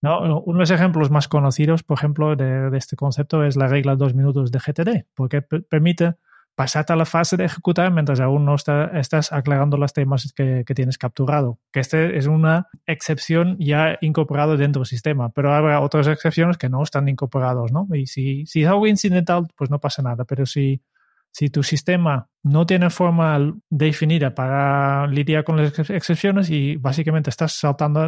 ¿No? 0.00 0.20
Uno 0.20 0.58
de 0.58 0.60
los 0.60 0.70
ejemplos 0.70 1.10
más 1.10 1.28
conocidos, 1.28 1.82
por 1.82 1.98
ejemplo, 1.98 2.34
de, 2.34 2.70
de 2.70 2.78
este 2.78 2.96
concepto 2.96 3.44
es 3.44 3.56
la 3.56 3.66
regla 3.66 3.96
dos 3.96 4.14
minutos 4.14 4.50
de 4.50 4.58
GTD, 4.58 5.06
porque 5.14 5.42
permite 5.42 6.14
pasarte 6.60 6.92
a 6.92 6.96
la 6.96 7.06
fase 7.06 7.38
de 7.38 7.46
ejecutar 7.46 7.90
mientras 7.90 8.20
aún 8.20 8.44
no 8.44 8.54
estás 8.54 9.32
aclarando 9.32 9.78
los 9.78 9.94
temas 9.94 10.30
que, 10.34 10.62
tienes 10.74 10.98
capturado. 10.98 11.58
Que 11.72 11.80
este 11.80 12.18
es 12.18 12.26
una 12.26 12.68
excepción 12.84 13.56
ya 13.58 13.96
incorporada 14.02 14.58
dentro 14.58 14.80
del 14.80 14.86
sistema, 14.86 15.30
pero 15.30 15.54
habrá 15.54 15.80
otras 15.80 16.06
excepciones 16.06 16.58
que 16.58 16.68
no 16.68 16.82
están 16.82 17.08
incorporadas, 17.08 17.72
¿no? 17.72 17.88
Y 17.94 18.04
si, 18.04 18.44
si 18.44 18.62
es 18.62 18.68
algo 18.68 18.86
incidental, 18.86 19.48
pues 19.56 19.70
no 19.70 19.80
pasa 19.80 20.02
nada, 20.02 20.26
pero 20.26 20.44
si, 20.44 20.82
si 21.30 21.48
tu 21.48 21.62
sistema 21.62 22.28
no 22.42 22.66
tiene 22.66 22.90
forma 22.90 23.38
definida 23.70 24.34
para 24.34 25.06
lidiar 25.06 25.44
con 25.44 25.56
las 25.56 25.78
excepciones 25.88 26.50
y 26.50 26.76
básicamente 26.76 27.30
estás 27.30 27.54
saltando, 27.54 28.06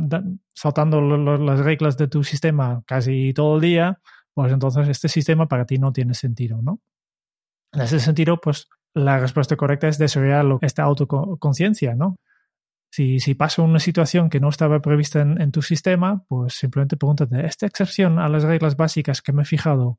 saltando 0.55 1.01
las 1.01 1.61
reglas 1.61 1.97
de 1.97 2.07
tu 2.07 2.23
sistema 2.23 2.83
casi 2.85 3.33
todo 3.33 3.55
el 3.55 3.63
día, 3.63 3.99
pues 4.35 4.53
entonces 4.53 4.89
este 4.89 5.09
sistema 5.09 5.49
para 5.49 5.65
ti 5.65 5.79
no 5.79 5.91
tiene 5.91 6.13
sentido, 6.13 6.61
¿no? 6.61 6.81
En 7.73 7.81
ese 7.81 8.01
sentido, 8.01 8.41
pues 8.41 8.69
la 8.95 9.19
respuesta 9.19 9.57
correcta 9.57 9.89
es 9.89 9.99
desarrollar 9.99 10.59
esta 10.61 10.83
autoconciencia, 10.83 11.95
¿no? 11.95 12.17
Si, 12.91 13.21
si, 13.21 13.35
pasa 13.35 13.63
una 13.63 13.79
situación 13.79 14.29
que 14.29 14.39
no 14.39 14.51
estaba 14.51 14.81
prevista 14.81 15.23
en, 15.23 15.51
tu 15.51 15.63
sistema, 15.63 16.25
pues 16.29 16.53
simplemente 16.53 16.99
pregúntate, 16.99 17.47
¿esta 17.47 17.65
excepción 17.65 18.19
a 18.19 18.29
las 18.29 18.43
reglas 18.43 18.77
básicas 18.77 19.23
que 19.23 19.33
me 19.33 19.43
he 19.43 19.47
fijado 19.47 19.99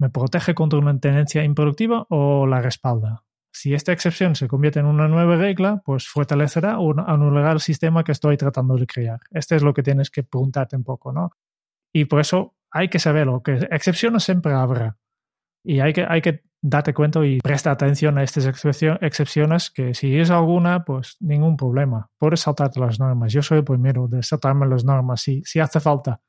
me 0.00 0.10
protege 0.10 0.52
contra 0.52 0.80
una 0.80 0.98
tendencia 0.98 1.44
improductiva 1.44 2.06
o 2.10 2.48
la 2.48 2.60
respalda? 2.60 3.22
Si 3.52 3.72
esta 3.72 3.92
excepción 3.92 4.34
se 4.34 4.48
convierte 4.48 4.80
en 4.80 4.86
una 4.86 5.06
nueva 5.06 5.36
regla, 5.36 5.80
pues 5.84 6.08
fortalecerá 6.08 6.80
o 6.80 6.98
anulará 6.98 7.52
el 7.52 7.60
sistema 7.60 8.02
que 8.02 8.10
estoy 8.10 8.36
tratando 8.36 8.76
de 8.76 8.86
crear. 8.88 9.20
Este 9.30 9.54
es 9.54 9.62
lo 9.62 9.72
que 9.72 9.84
tienes 9.84 10.10
que 10.10 10.24
preguntarte 10.24 10.74
un 10.74 10.82
poco, 10.82 11.12
¿no? 11.12 11.30
Y 11.92 12.06
por 12.06 12.18
eso 12.18 12.56
hay 12.72 12.88
que 12.88 12.98
saberlo, 12.98 13.44
que 13.44 13.68
excepciones 13.70 14.24
siempre 14.24 14.52
habrá. 14.52 14.96
Y 15.62 15.78
hay 15.78 15.92
que, 15.92 16.04
hay 16.08 16.20
que 16.20 16.42
date 16.66 16.94
cuenta 16.94 17.24
y 17.24 17.40
presta 17.40 17.70
atención 17.70 18.16
a 18.16 18.22
estas 18.22 18.46
excepciones 18.46 19.70
que 19.70 19.92
si 19.92 20.18
es 20.18 20.30
alguna, 20.30 20.82
pues 20.82 21.18
ningún 21.20 21.58
problema. 21.58 22.08
Puedes 22.18 22.40
saltarte 22.40 22.80
las 22.80 22.98
normas. 22.98 23.32
Yo 23.34 23.42
soy 23.42 23.58
el 23.58 23.64
primero 23.64 24.08
de 24.08 24.22
saltarme 24.22 24.66
las 24.66 24.82
normas 24.82 25.20
si, 25.20 25.42
si 25.44 25.60
hace 25.60 25.78
falta. 25.78 26.22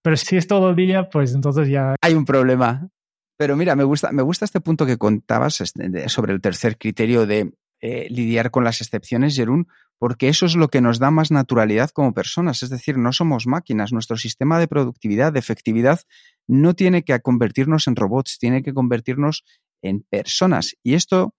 Pero 0.00 0.16
si 0.16 0.38
es 0.38 0.46
todo 0.46 0.70
el 0.70 0.76
día, 0.76 1.10
pues 1.10 1.34
entonces 1.34 1.68
ya... 1.68 1.94
Hay 2.00 2.14
un 2.14 2.24
problema. 2.24 2.88
Pero 3.36 3.54
mira, 3.54 3.76
me 3.76 3.84
gusta, 3.84 4.12
me 4.12 4.22
gusta 4.22 4.46
este 4.46 4.62
punto 4.62 4.86
que 4.86 4.96
contabas 4.96 5.60
este, 5.60 6.08
sobre 6.08 6.32
el 6.32 6.40
tercer 6.40 6.78
criterio 6.78 7.26
de 7.26 7.52
eh, 7.82 8.06
lidiar 8.08 8.50
con 8.50 8.64
las 8.64 8.80
excepciones, 8.80 9.36
Jerún, 9.36 9.68
porque 9.98 10.28
eso 10.28 10.46
es 10.46 10.56
lo 10.56 10.68
que 10.68 10.80
nos 10.80 11.00
da 11.00 11.10
más 11.10 11.30
naturalidad 11.30 11.90
como 11.90 12.14
personas. 12.14 12.62
Es 12.62 12.70
decir, 12.70 12.96
no 12.96 13.12
somos 13.12 13.46
máquinas. 13.46 13.92
Nuestro 13.92 14.16
sistema 14.16 14.58
de 14.58 14.68
productividad, 14.68 15.34
de 15.34 15.40
efectividad, 15.40 16.00
no 16.48 16.74
tiene 16.74 17.04
que 17.04 17.20
convertirnos 17.20 17.86
en 17.88 17.96
robots, 17.96 18.38
tiene 18.38 18.62
que 18.62 18.72
convertirnos 18.72 19.44
en 19.82 20.02
personas. 20.02 20.74
Y 20.82 20.94
esto 20.94 21.34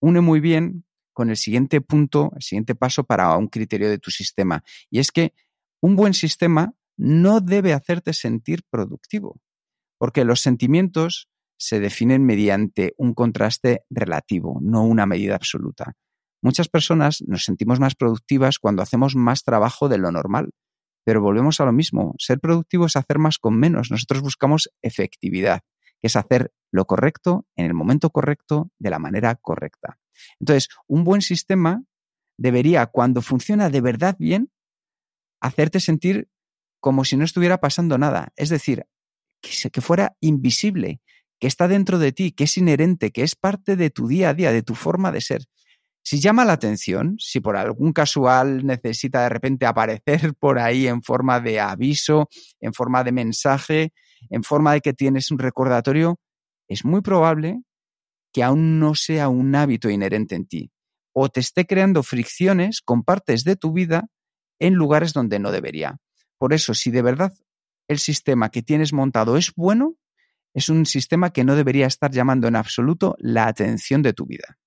une 0.00 0.20
muy 0.20 0.40
bien 0.40 0.84
con 1.12 1.30
el 1.30 1.36
siguiente 1.36 1.80
punto, 1.80 2.32
el 2.36 2.42
siguiente 2.42 2.74
paso 2.74 3.04
para 3.04 3.36
un 3.36 3.48
criterio 3.48 3.90
de 3.90 3.98
tu 3.98 4.10
sistema. 4.10 4.62
Y 4.90 5.00
es 5.00 5.10
que 5.10 5.34
un 5.80 5.96
buen 5.96 6.14
sistema 6.14 6.74
no 6.96 7.40
debe 7.40 7.72
hacerte 7.72 8.12
sentir 8.12 8.62
productivo, 8.70 9.40
porque 9.98 10.24
los 10.24 10.40
sentimientos 10.40 11.28
se 11.58 11.80
definen 11.80 12.24
mediante 12.24 12.94
un 12.98 13.14
contraste 13.14 13.82
relativo, 13.90 14.60
no 14.62 14.84
una 14.84 15.06
medida 15.06 15.34
absoluta. 15.34 15.94
Muchas 16.40 16.68
personas 16.68 17.22
nos 17.26 17.44
sentimos 17.44 17.80
más 17.80 17.96
productivas 17.96 18.60
cuando 18.60 18.82
hacemos 18.82 19.16
más 19.16 19.42
trabajo 19.42 19.88
de 19.88 19.98
lo 19.98 20.12
normal, 20.12 20.50
pero 21.04 21.20
volvemos 21.20 21.60
a 21.60 21.64
lo 21.64 21.72
mismo. 21.72 22.14
Ser 22.18 22.38
productivo 22.38 22.86
es 22.86 22.94
hacer 22.94 23.18
más 23.18 23.38
con 23.38 23.58
menos. 23.58 23.90
Nosotros 23.90 24.22
buscamos 24.22 24.68
efectividad 24.82 25.62
que 26.00 26.08
es 26.08 26.16
hacer 26.16 26.52
lo 26.70 26.86
correcto 26.86 27.46
en 27.56 27.66
el 27.66 27.74
momento 27.74 28.10
correcto, 28.10 28.70
de 28.78 28.90
la 28.90 28.98
manera 28.98 29.34
correcta. 29.36 29.98
Entonces, 30.40 30.68
un 30.86 31.04
buen 31.04 31.22
sistema 31.22 31.82
debería, 32.36 32.86
cuando 32.86 33.22
funciona 33.22 33.70
de 33.70 33.80
verdad 33.80 34.16
bien, 34.18 34.50
hacerte 35.40 35.80
sentir 35.80 36.28
como 36.80 37.04
si 37.04 37.16
no 37.16 37.24
estuviera 37.24 37.58
pasando 37.58 37.98
nada. 37.98 38.32
Es 38.36 38.48
decir, 38.48 38.86
que, 39.40 39.70
que 39.70 39.80
fuera 39.80 40.16
invisible, 40.20 41.00
que 41.38 41.46
está 41.46 41.68
dentro 41.68 41.98
de 41.98 42.12
ti, 42.12 42.32
que 42.32 42.44
es 42.44 42.56
inherente, 42.56 43.10
que 43.10 43.22
es 43.22 43.34
parte 43.34 43.76
de 43.76 43.90
tu 43.90 44.08
día 44.08 44.30
a 44.30 44.34
día, 44.34 44.52
de 44.52 44.62
tu 44.62 44.74
forma 44.74 45.12
de 45.12 45.20
ser. 45.20 45.44
Si 46.02 46.20
llama 46.20 46.44
la 46.44 46.54
atención, 46.54 47.16
si 47.18 47.40
por 47.40 47.56
algún 47.56 47.92
casual 47.92 48.64
necesita 48.64 49.22
de 49.22 49.28
repente 49.28 49.66
aparecer 49.66 50.34
por 50.40 50.58
ahí 50.58 50.86
en 50.86 51.02
forma 51.02 51.40
de 51.40 51.60
aviso, 51.60 52.28
en 52.60 52.72
forma 52.72 53.04
de 53.04 53.12
mensaje, 53.12 53.92
en 54.30 54.42
forma 54.42 54.72
de 54.72 54.80
que 54.80 54.92
tienes 54.92 55.30
un 55.30 55.38
recordatorio, 55.38 56.18
es 56.68 56.84
muy 56.84 57.00
probable 57.00 57.62
que 58.32 58.42
aún 58.42 58.78
no 58.78 58.94
sea 58.94 59.28
un 59.28 59.54
hábito 59.54 59.90
inherente 59.90 60.34
en 60.34 60.46
ti 60.46 60.70
o 61.12 61.28
te 61.28 61.40
esté 61.40 61.66
creando 61.66 62.02
fricciones 62.02 62.80
con 62.80 63.02
partes 63.02 63.42
de 63.44 63.56
tu 63.56 63.72
vida 63.72 64.08
en 64.60 64.74
lugares 64.74 65.12
donde 65.12 65.38
no 65.38 65.50
debería. 65.50 65.98
Por 66.38 66.52
eso, 66.52 66.74
si 66.74 66.90
de 66.90 67.02
verdad 67.02 67.32
el 67.88 67.98
sistema 67.98 68.50
que 68.50 68.62
tienes 68.62 68.92
montado 68.92 69.36
es 69.36 69.52
bueno, 69.54 69.96
es 70.54 70.68
un 70.68 70.86
sistema 70.86 71.30
que 71.30 71.44
no 71.44 71.56
debería 71.56 71.86
estar 71.86 72.10
llamando 72.10 72.46
en 72.48 72.56
absoluto 72.56 73.16
la 73.18 73.46
atención 73.48 74.02
de 74.02 74.12
tu 74.12 74.26
vida. 74.26 74.58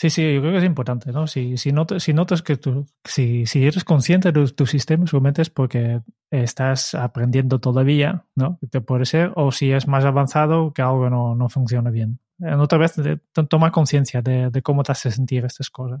Sí, 0.00 0.10
sí, 0.10 0.32
yo 0.32 0.40
creo 0.40 0.52
que 0.52 0.58
es 0.58 0.64
importante, 0.64 1.10
¿no? 1.10 1.26
Si, 1.26 1.56
notas, 1.72 2.42
que 2.42 2.56
tú, 2.56 2.86
si, 3.02 3.46
si 3.46 3.66
eres 3.66 3.82
consciente 3.82 4.30
de 4.30 4.46
tu, 4.52 4.64
sistema, 4.64 5.04
seguramente 5.08 5.42
es 5.42 5.50
porque 5.50 6.02
estás 6.30 6.94
aprendiendo 6.94 7.58
todavía, 7.58 8.24
¿no? 8.36 8.60
Te 8.70 8.80
puede 8.80 9.06
ser, 9.06 9.32
o 9.34 9.50
si 9.50 9.72
es 9.72 9.88
más 9.88 10.04
avanzado, 10.04 10.72
que 10.72 10.82
algo 10.82 11.10
no, 11.10 11.34
no 11.34 11.48
funciona 11.48 11.90
bien. 11.90 12.20
En 12.38 12.60
otra 12.60 12.78
vez, 12.78 12.94
toma 13.50 13.72
conciencia 13.72 14.22
de, 14.22 14.50
de 14.50 14.62
cómo 14.62 14.84
te 14.84 14.92
hace 14.92 15.10
sentir 15.10 15.44
estas 15.44 15.68
cosas. 15.68 16.00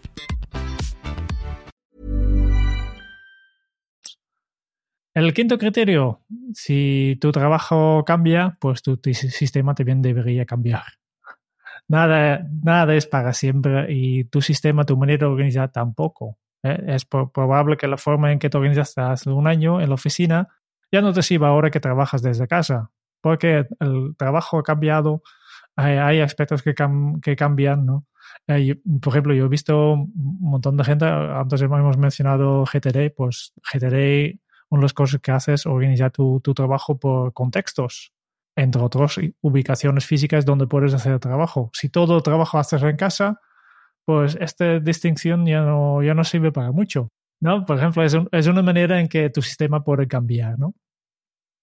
El 5.13 5.33
quinto 5.33 5.57
criterio, 5.57 6.21
si 6.53 7.17
tu 7.19 7.31
trabajo 7.31 8.05
cambia, 8.05 8.57
pues 8.59 8.81
tu, 8.81 8.97
sistema 9.13 9.75
también 9.75 10.01
debería 10.01 10.45
cambiar. 10.45 10.83
Nada, 11.87 12.47
nada 12.63 12.95
es 12.95 13.07
para 13.07 13.33
siempre 13.33 13.87
y 13.89 14.23
tu 14.25 14.41
sistema, 14.41 14.85
tu 14.85 14.95
manera 14.95 15.25
de 15.25 15.31
organizar 15.33 15.69
tampoco. 15.71 16.37
¿eh? 16.63 16.81
Es 16.87 17.05
probable 17.05 17.75
que 17.75 17.87
la 17.87 17.97
forma 17.97 18.31
en 18.31 18.39
que 18.39 18.49
te 18.49 18.57
organizaste 18.57 19.01
hace 19.01 19.29
un 19.29 19.47
año 19.47 19.81
en 19.81 19.89
la 19.89 19.95
oficina 19.95 20.47
ya 20.91 21.01
no 21.01 21.11
te 21.11 21.21
sirva 21.23 21.49
ahora 21.49 21.71
que 21.71 21.81
trabajas 21.81 22.21
desde 22.21 22.47
casa, 22.47 22.91
porque 23.21 23.65
el 23.79 24.15
trabajo 24.17 24.59
ha 24.59 24.63
cambiado, 24.63 25.23
hay, 25.75 26.19
aspectos 26.21 26.61
que, 26.63 26.73
cam- 26.73 27.19
que 27.21 27.35
cambian, 27.35 27.85
¿no? 27.85 28.05
Eh, 28.47 28.79
por 29.01 29.13
ejemplo, 29.13 29.33
yo 29.33 29.45
he 29.45 29.49
visto 29.49 29.93
un 29.93 30.37
montón 30.39 30.77
de 30.77 30.83
gente, 30.85 31.05
antes 31.05 31.61
hemos 31.61 31.97
mencionado 31.97 32.65
GTD, 32.65 33.13
pues 33.15 33.53
GTD 33.71 34.39
una 34.71 34.79
de 34.81 34.85
las 34.85 34.93
cosas 34.93 35.21
que 35.21 35.31
hace 35.31 35.53
es 35.53 35.65
organizar 35.67 36.09
tu, 36.11 36.39
tu 36.43 36.53
trabajo 36.55 36.97
por 36.97 37.33
contextos, 37.33 38.11
entre 38.55 38.81
otros 38.81 39.19
ubicaciones 39.41 40.05
físicas 40.07 40.45
donde 40.45 40.65
puedes 40.67 40.93
hacer 40.95 41.19
trabajo. 41.19 41.69
Si 41.73 41.89
todo 41.89 42.17
el 42.17 42.23
trabajo 42.23 42.57
haces 42.57 42.81
en 42.83 42.95
casa, 42.97 43.39
pues 44.05 44.35
esta 44.41 44.79
distinción 44.79 45.45
ya 45.45 45.61
no, 45.61 46.01
ya 46.03 46.13
no 46.15 46.23
sirve 46.23 46.51
para 46.51 46.71
mucho. 46.71 47.09
¿no? 47.41 47.65
Por 47.65 47.77
ejemplo, 47.77 48.03
es, 48.03 48.13
un- 48.15 48.29
es 48.31 48.47
una 48.47 48.61
manera 48.63 48.99
en 48.99 49.07
que 49.07 49.29
tu 49.29 49.41
sistema 49.41 49.83
puede 49.83 50.07
cambiar. 50.07 50.57
¿no? 50.59 50.73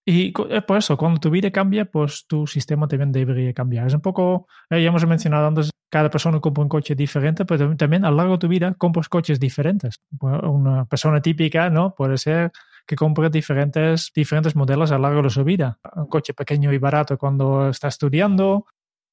Y 0.06 0.32
por 0.32 0.76
eso, 0.78 0.96
cuando 0.96 1.20
tu 1.20 1.28
vida 1.30 1.50
cambia, 1.50 1.84
pues 1.84 2.26
tu 2.26 2.46
sistema 2.46 2.88
también 2.88 3.12
debería 3.12 3.52
cambiar. 3.52 3.86
Es 3.86 3.94
un 3.94 4.00
poco, 4.00 4.46
eh, 4.70 4.82
ya 4.82 4.88
hemos 4.88 5.06
mencionado 5.06 5.46
antes, 5.48 5.70
cada 5.90 6.08
persona 6.10 6.40
compra 6.40 6.62
un 6.62 6.68
coche 6.68 6.94
diferente, 6.94 7.44
pero 7.44 7.76
también- 7.76 8.04
a 8.06 8.10
lo 8.10 8.16
largo 8.16 8.32
de 8.34 8.38
tu 8.38 8.48
vida 8.48 8.74
compras 8.74 9.08
coches 9.08 9.38
diferentes. 9.38 9.96
Bueno, 10.10 10.50
Una 10.52 10.84
persona 10.86 11.20
típica, 11.20 11.68
¿no? 11.70 11.94
Puede 11.94 12.16
ser 12.18 12.52
que 12.88 12.96
compre 12.96 13.28
diferentes, 13.28 14.10
diferentes 14.14 14.56
modelos 14.56 14.90
a 14.90 14.96
lo 14.96 15.02
largo 15.02 15.22
de 15.22 15.28
su 15.28 15.44
vida. 15.44 15.78
Un 15.94 16.06
coche 16.06 16.32
pequeño 16.32 16.72
y 16.72 16.78
barato 16.78 17.18
cuando 17.18 17.68
está 17.68 17.88
estudiando, 17.88 18.64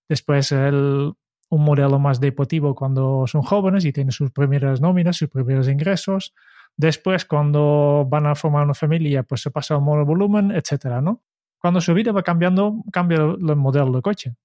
después 0.07 0.53
el, 0.53 1.11
un 1.49 1.63
modelo 1.63 1.99
más 1.99 2.21
deportivo 2.21 2.73
cuando 2.73 3.27
son 3.27 3.41
jóvenes 3.41 3.83
y 3.83 3.91
tienen 3.91 4.13
sus 4.13 4.31
primeras 4.31 4.79
nóminas, 4.79 5.17
sus 5.17 5.29
primeros 5.29 5.67
ingresos. 5.67 6.33
Después, 6.77 7.25
cuando 7.25 8.07
van 8.09 8.27
a 8.27 8.35
formar 8.35 8.63
una 8.63 8.73
familia, 8.73 9.23
pues 9.23 9.41
se 9.41 9.51
pasa 9.51 9.73
a 9.73 9.77
un 9.77 9.83
modo 9.83 10.05
volumen, 10.05 10.51
etcétera, 10.51 11.01
¿no? 11.01 11.21
Cuando 11.59 11.81
su 11.81 11.93
vida 11.93 12.13
va 12.13 12.23
cambiando, 12.23 12.81
cambia 12.93 13.17
el, 13.17 13.49
el 13.49 13.55
modelo 13.57 13.91
de 13.91 14.01
coche, 14.01 14.35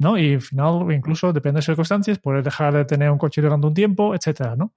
¿no? 0.00 0.18
Y 0.18 0.34
al 0.34 0.40
final, 0.40 0.90
incluso 0.90 1.32
depende 1.32 1.58
de 1.58 1.62
circunstancias, 1.62 2.18
puede 2.18 2.42
dejar 2.42 2.74
de 2.74 2.84
tener 2.84 3.12
un 3.12 3.18
coche 3.18 3.40
durante 3.40 3.64
un 3.64 3.74
tiempo, 3.74 4.12
etcétera, 4.12 4.56
¿no? 4.56 4.72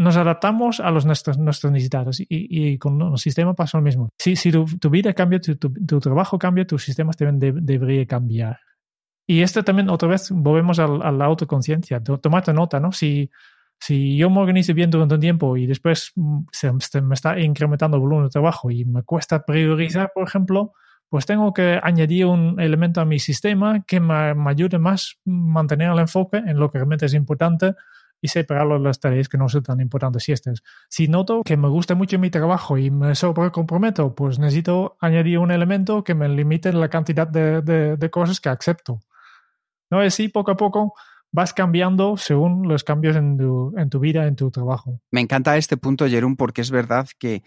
Nos 0.00 0.16
adaptamos 0.16 0.80
a 0.80 0.90
los 0.90 1.04
nuestros, 1.04 1.36
nuestras 1.36 1.70
necesidades 1.74 2.20
y, 2.20 2.26
y 2.30 2.78
con 2.78 3.02
el 3.02 3.18
sistema 3.18 3.52
pasa 3.52 3.76
lo 3.76 3.82
mismo. 3.82 4.08
Si, 4.18 4.34
si 4.34 4.50
tu, 4.50 4.64
vida 4.88 5.12
cambia, 5.12 5.38
tu, 5.42 5.56
tu, 5.56 6.00
trabajo 6.00 6.38
cambia, 6.38 6.66
tus 6.66 6.82
sistemas 6.84 7.18
también 7.18 7.38
de- 7.38 7.60
debería 7.60 8.06
cambiar. 8.06 8.58
Y 9.26 9.42
esto 9.42 9.62
también, 9.62 9.90
otra 9.90 10.08
vez, 10.08 10.30
volvemos 10.30 10.78
a, 10.78 10.86
la 10.88 11.24
autoconciencia. 11.26 12.02
To- 12.02 12.16
Tomate 12.18 12.54
nota, 12.54 12.80
¿no? 12.80 12.92
Si, 12.92 13.30
si 13.78 14.16
yo 14.16 14.30
me 14.30 14.40
organizo 14.40 14.72
bien 14.72 14.90
durante 14.90 15.16
un 15.16 15.20
tiempo 15.20 15.58
y 15.58 15.66
después 15.66 16.12
mm, 16.16 16.44
se, 16.50 16.72
se 16.78 17.02
me 17.02 17.12
está 17.12 17.38
incrementando 17.38 17.98
el 17.98 18.00
volumen 18.00 18.24
de 18.24 18.30
trabajo 18.30 18.70
y 18.70 18.86
me 18.86 19.02
cuesta 19.02 19.44
priorizar, 19.44 20.12
por 20.14 20.26
ejemplo, 20.26 20.72
pues 21.10 21.26
tengo 21.26 21.52
que 21.52 21.78
añadir 21.82 22.24
un 22.24 22.58
elemento 22.58 23.02
a 23.02 23.04
mi 23.04 23.18
sistema 23.18 23.84
que 23.86 24.00
me 24.00 24.32
ayude 24.48 24.78
más 24.78 25.16
a 25.26 25.30
mantener 25.30 25.90
el 25.90 25.98
enfoque 25.98 26.38
en 26.38 26.58
lo 26.58 26.70
que 26.70 26.78
realmente 26.78 27.04
es 27.04 27.12
importante 27.12 27.74
y 28.20 28.28
separarlo 28.28 28.78
de 28.78 28.84
las 28.84 29.00
tareas 29.00 29.28
que 29.28 29.38
no 29.38 29.48
son 29.48 29.62
tan 29.62 29.80
importantes 29.80 30.24
si 30.24 30.32
estas. 30.32 30.62
Si 30.88 31.08
noto 31.08 31.42
que 31.42 31.56
me 31.56 31.68
gusta 31.68 31.94
mucho 31.94 32.18
mi 32.18 32.30
trabajo 32.30 32.78
y 32.78 32.90
me 32.90 33.14
sobrecomprometo, 33.14 34.14
pues 34.14 34.38
necesito 34.38 34.96
añadir 35.00 35.38
un 35.38 35.50
elemento 35.50 36.04
que 36.04 36.14
me 36.14 36.28
limite 36.28 36.72
la 36.72 36.88
cantidad 36.88 37.26
de, 37.26 37.62
de, 37.62 38.10
cosas 38.10 38.40
que 38.40 38.48
acepto. 38.48 39.00
¿No? 39.90 40.00
Así 40.00 40.28
poco 40.28 40.52
a 40.52 40.56
poco 40.56 40.94
vas 41.32 41.54
cambiando 41.54 42.16
según 42.16 42.68
los 42.68 42.84
cambios 42.84 43.16
en 43.16 43.38
tu, 43.38 43.72
en 43.76 43.90
tu 43.90 44.00
vida, 44.00 44.26
en 44.26 44.36
tu 44.36 44.50
trabajo. 44.50 45.00
Me 45.10 45.20
encanta 45.20 45.56
este 45.56 45.76
punto, 45.76 46.06
Jerón, 46.06 46.36
porque 46.36 46.60
es 46.60 46.70
verdad 46.70 47.08
que 47.18 47.42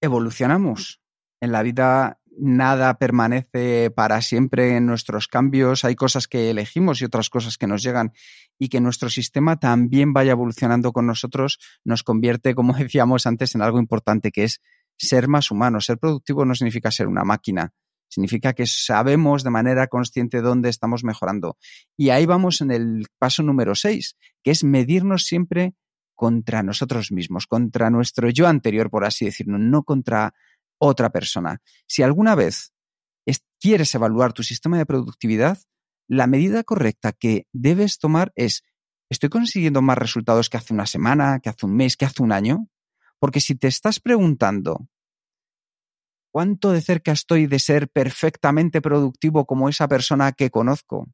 evolucionamos. 0.00 1.00
En 1.42 1.52
la 1.52 1.62
vida 1.62 2.19
nada 2.40 2.98
permanece 2.98 3.90
para 3.90 4.20
siempre 4.22 4.76
en 4.76 4.86
nuestros 4.86 5.28
cambios. 5.28 5.84
Hay 5.84 5.94
cosas 5.94 6.26
que 6.26 6.50
elegimos 6.50 7.00
y 7.00 7.04
otras 7.04 7.30
cosas 7.30 7.58
que 7.58 7.66
nos 7.66 7.82
llegan. 7.82 8.12
Y 8.58 8.68
que 8.68 8.80
nuestro 8.80 9.08
sistema 9.08 9.58
también 9.58 10.12
vaya 10.12 10.32
evolucionando 10.32 10.92
con 10.92 11.06
nosotros 11.06 11.58
nos 11.84 12.02
convierte, 12.02 12.54
como 12.54 12.72
decíamos 12.78 13.26
antes, 13.26 13.54
en 13.54 13.62
algo 13.62 13.78
importante, 13.78 14.30
que 14.30 14.44
es 14.44 14.60
ser 14.98 15.28
más 15.28 15.50
humano. 15.50 15.80
Ser 15.80 15.98
productivo 15.98 16.44
no 16.44 16.54
significa 16.54 16.90
ser 16.90 17.06
una 17.06 17.24
máquina. 17.24 17.72
Significa 18.08 18.54
que 18.54 18.66
sabemos 18.66 19.44
de 19.44 19.50
manera 19.50 19.86
consciente 19.86 20.40
dónde 20.40 20.68
estamos 20.68 21.04
mejorando. 21.04 21.56
Y 21.96 22.10
ahí 22.10 22.26
vamos 22.26 22.60
en 22.60 22.72
el 22.72 23.06
paso 23.18 23.42
número 23.44 23.76
6, 23.76 24.16
que 24.42 24.50
es 24.50 24.64
medirnos 24.64 25.24
siempre 25.24 25.74
contra 26.16 26.62
nosotros 26.62 27.12
mismos, 27.12 27.46
contra 27.46 27.88
nuestro 27.88 28.28
yo 28.28 28.46
anterior, 28.46 28.90
por 28.90 29.06
así 29.06 29.24
decirlo, 29.24 29.58
no 29.58 29.84
contra 29.84 30.34
otra 30.80 31.10
persona. 31.10 31.62
Si 31.86 32.02
alguna 32.02 32.34
vez 32.34 32.72
es- 33.26 33.44
quieres 33.60 33.94
evaluar 33.94 34.32
tu 34.32 34.42
sistema 34.42 34.78
de 34.78 34.86
productividad, 34.86 35.58
la 36.08 36.26
medida 36.26 36.64
correcta 36.64 37.12
que 37.12 37.46
debes 37.52 37.98
tomar 37.98 38.32
es, 38.36 38.64
¿estoy 39.10 39.28
consiguiendo 39.30 39.82
más 39.82 39.98
resultados 39.98 40.50
que 40.50 40.56
hace 40.58 40.74
una 40.74 40.86
semana, 40.86 41.40
que 41.40 41.50
hace 41.50 41.66
un 41.66 41.76
mes, 41.76 41.96
que 41.96 42.06
hace 42.06 42.22
un 42.22 42.32
año? 42.32 42.68
Porque 43.20 43.40
si 43.40 43.54
te 43.56 43.68
estás 43.68 44.00
preguntando, 44.00 44.88
¿cuánto 46.32 46.72
de 46.72 46.80
cerca 46.80 47.12
estoy 47.12 47.46
de 47.46 47.58
ser 47.58 47.88
perfectamente 47.88 48.80
productivo 48.80 49.46
como 49.46 49.68
esa 49.68 49.88
persona 49.88 50.32
que 50.32 50.50
conozco? 50.50 51.08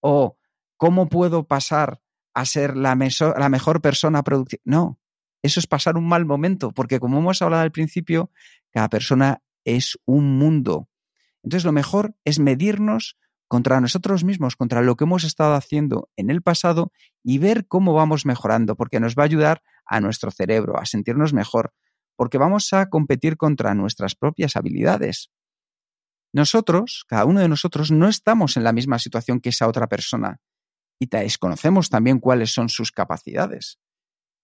¿O 0.00 0.38
cómo 0.76 1.08
puedo 1.08 1.46
pasar 1.46 2.00
a 2.34 2.44
ser 2.44 2.76
la 2.76 2.94
mejor 2.96 3.80
persona 3.80 4.22
productiva? 4.22 4.62
No, 4.64 4.98
eso 5.44 5.60
es 5.60 5.66
pasar 5.66 5.98
un 5.98 6.08
mal 6.08 6.24
momento, 6.24 6.72
porque 6.72 6.98
como 6.98 7.18
hemos 7.18 7.42
hablado 7.42 7.62
al 7.62 7.70
principio, 7.70 8.30
cada 8.72 8.88
persona 8.88 9.42
es 9.64 9.98
un 10.06 10.38
mundo. 10.38 10.88
Entonces 11.42 11.66
lo 11.66 11.72
mejor 11.72 12.16
es 12.24 12.38
medirnos 12.38 13.18
contra 13.46 13.78
nosotros 13.82 14.24
mismos, 14.24 14.56
contra 14.56 14.80
lo 14.80 14.96
que 14.96 15.04
hemos 15.04 15.22
estado 15.22 15.52
haciendo 15.52 16.08
en 16.16 16.30
el 16.30 16.40
pasado 16.40 16.92
y 17.22 17.36
ver 17.36 17.66
cómo 17.66 17.92
vamos 17.92 18.24
mejorando, 18.24 18.74
porque 18.74 19.00
nos 19.00 19.16
va 19.16 19.24
a 19.24 19.26
ayudar 19.26 19.62
a 19.84 20.00
nuestro 20.00 20.30
cerebro 20.30 20.78
a 20.78 20.86
sentirnos 20.86 21.34
mejor, 21.34 21.74
porque 22.16 22.38
vamos 22.38 22.72
a 22.72 22.88
competir 22.88 23.36
contra 23.36 23.74
nuestras 23.74 24.14
propias 24.14 24.56
habilidades. 24.56 25.30
Nosotros, 26.32 27.04
cada 27.06 27.26
uno 27.26 27.40
de 27.40 27.50
nosotros, 27.50 27.90
no 27.90 28.08
estamos 28.08 28.56
en 28.56 28.64
la 28.64 28.72
misma 28.72 28.98
situación 28.98 29.40
que 29.40 29.50
esa 29.50 29.68
otra 29.68 29.88
persona 29.88 30.40
y 30.98 31.06
desconocemos 31.06 31.90
también 31.90 32.18
cuáles 32.18 32.50
son 32.50 32.70
sus 32.70 32.92
capacidades. 32.92 33.78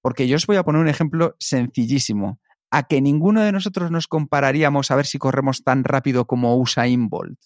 Porque 0.01 0.29
yo 0.29 0.37
os 0.37 0.47
voy 0.47 0.57
a 0.57 0.63
poner 0.63 0.81
un 0.81 0.89
ejemplo 0.89 1.37
sencillísimo. 1.39 2.41
A 2.71 2.85
que 2.85 3.01
ninguno 3.01 3.43
de 3.43 3.53
nosotros 3.53 3.91
nos 3.91 4.07
compararíamos 4.07 4.91
a 4.91 4.97
ver 4.97 5.07
si 5.07 5.19
corremos 5.19 5.65
tan 5.65 5.83
rápido 5.83 6.27
como 6.27 6.57
Usain 6.57 7.09
Bolt. 7.09 7.39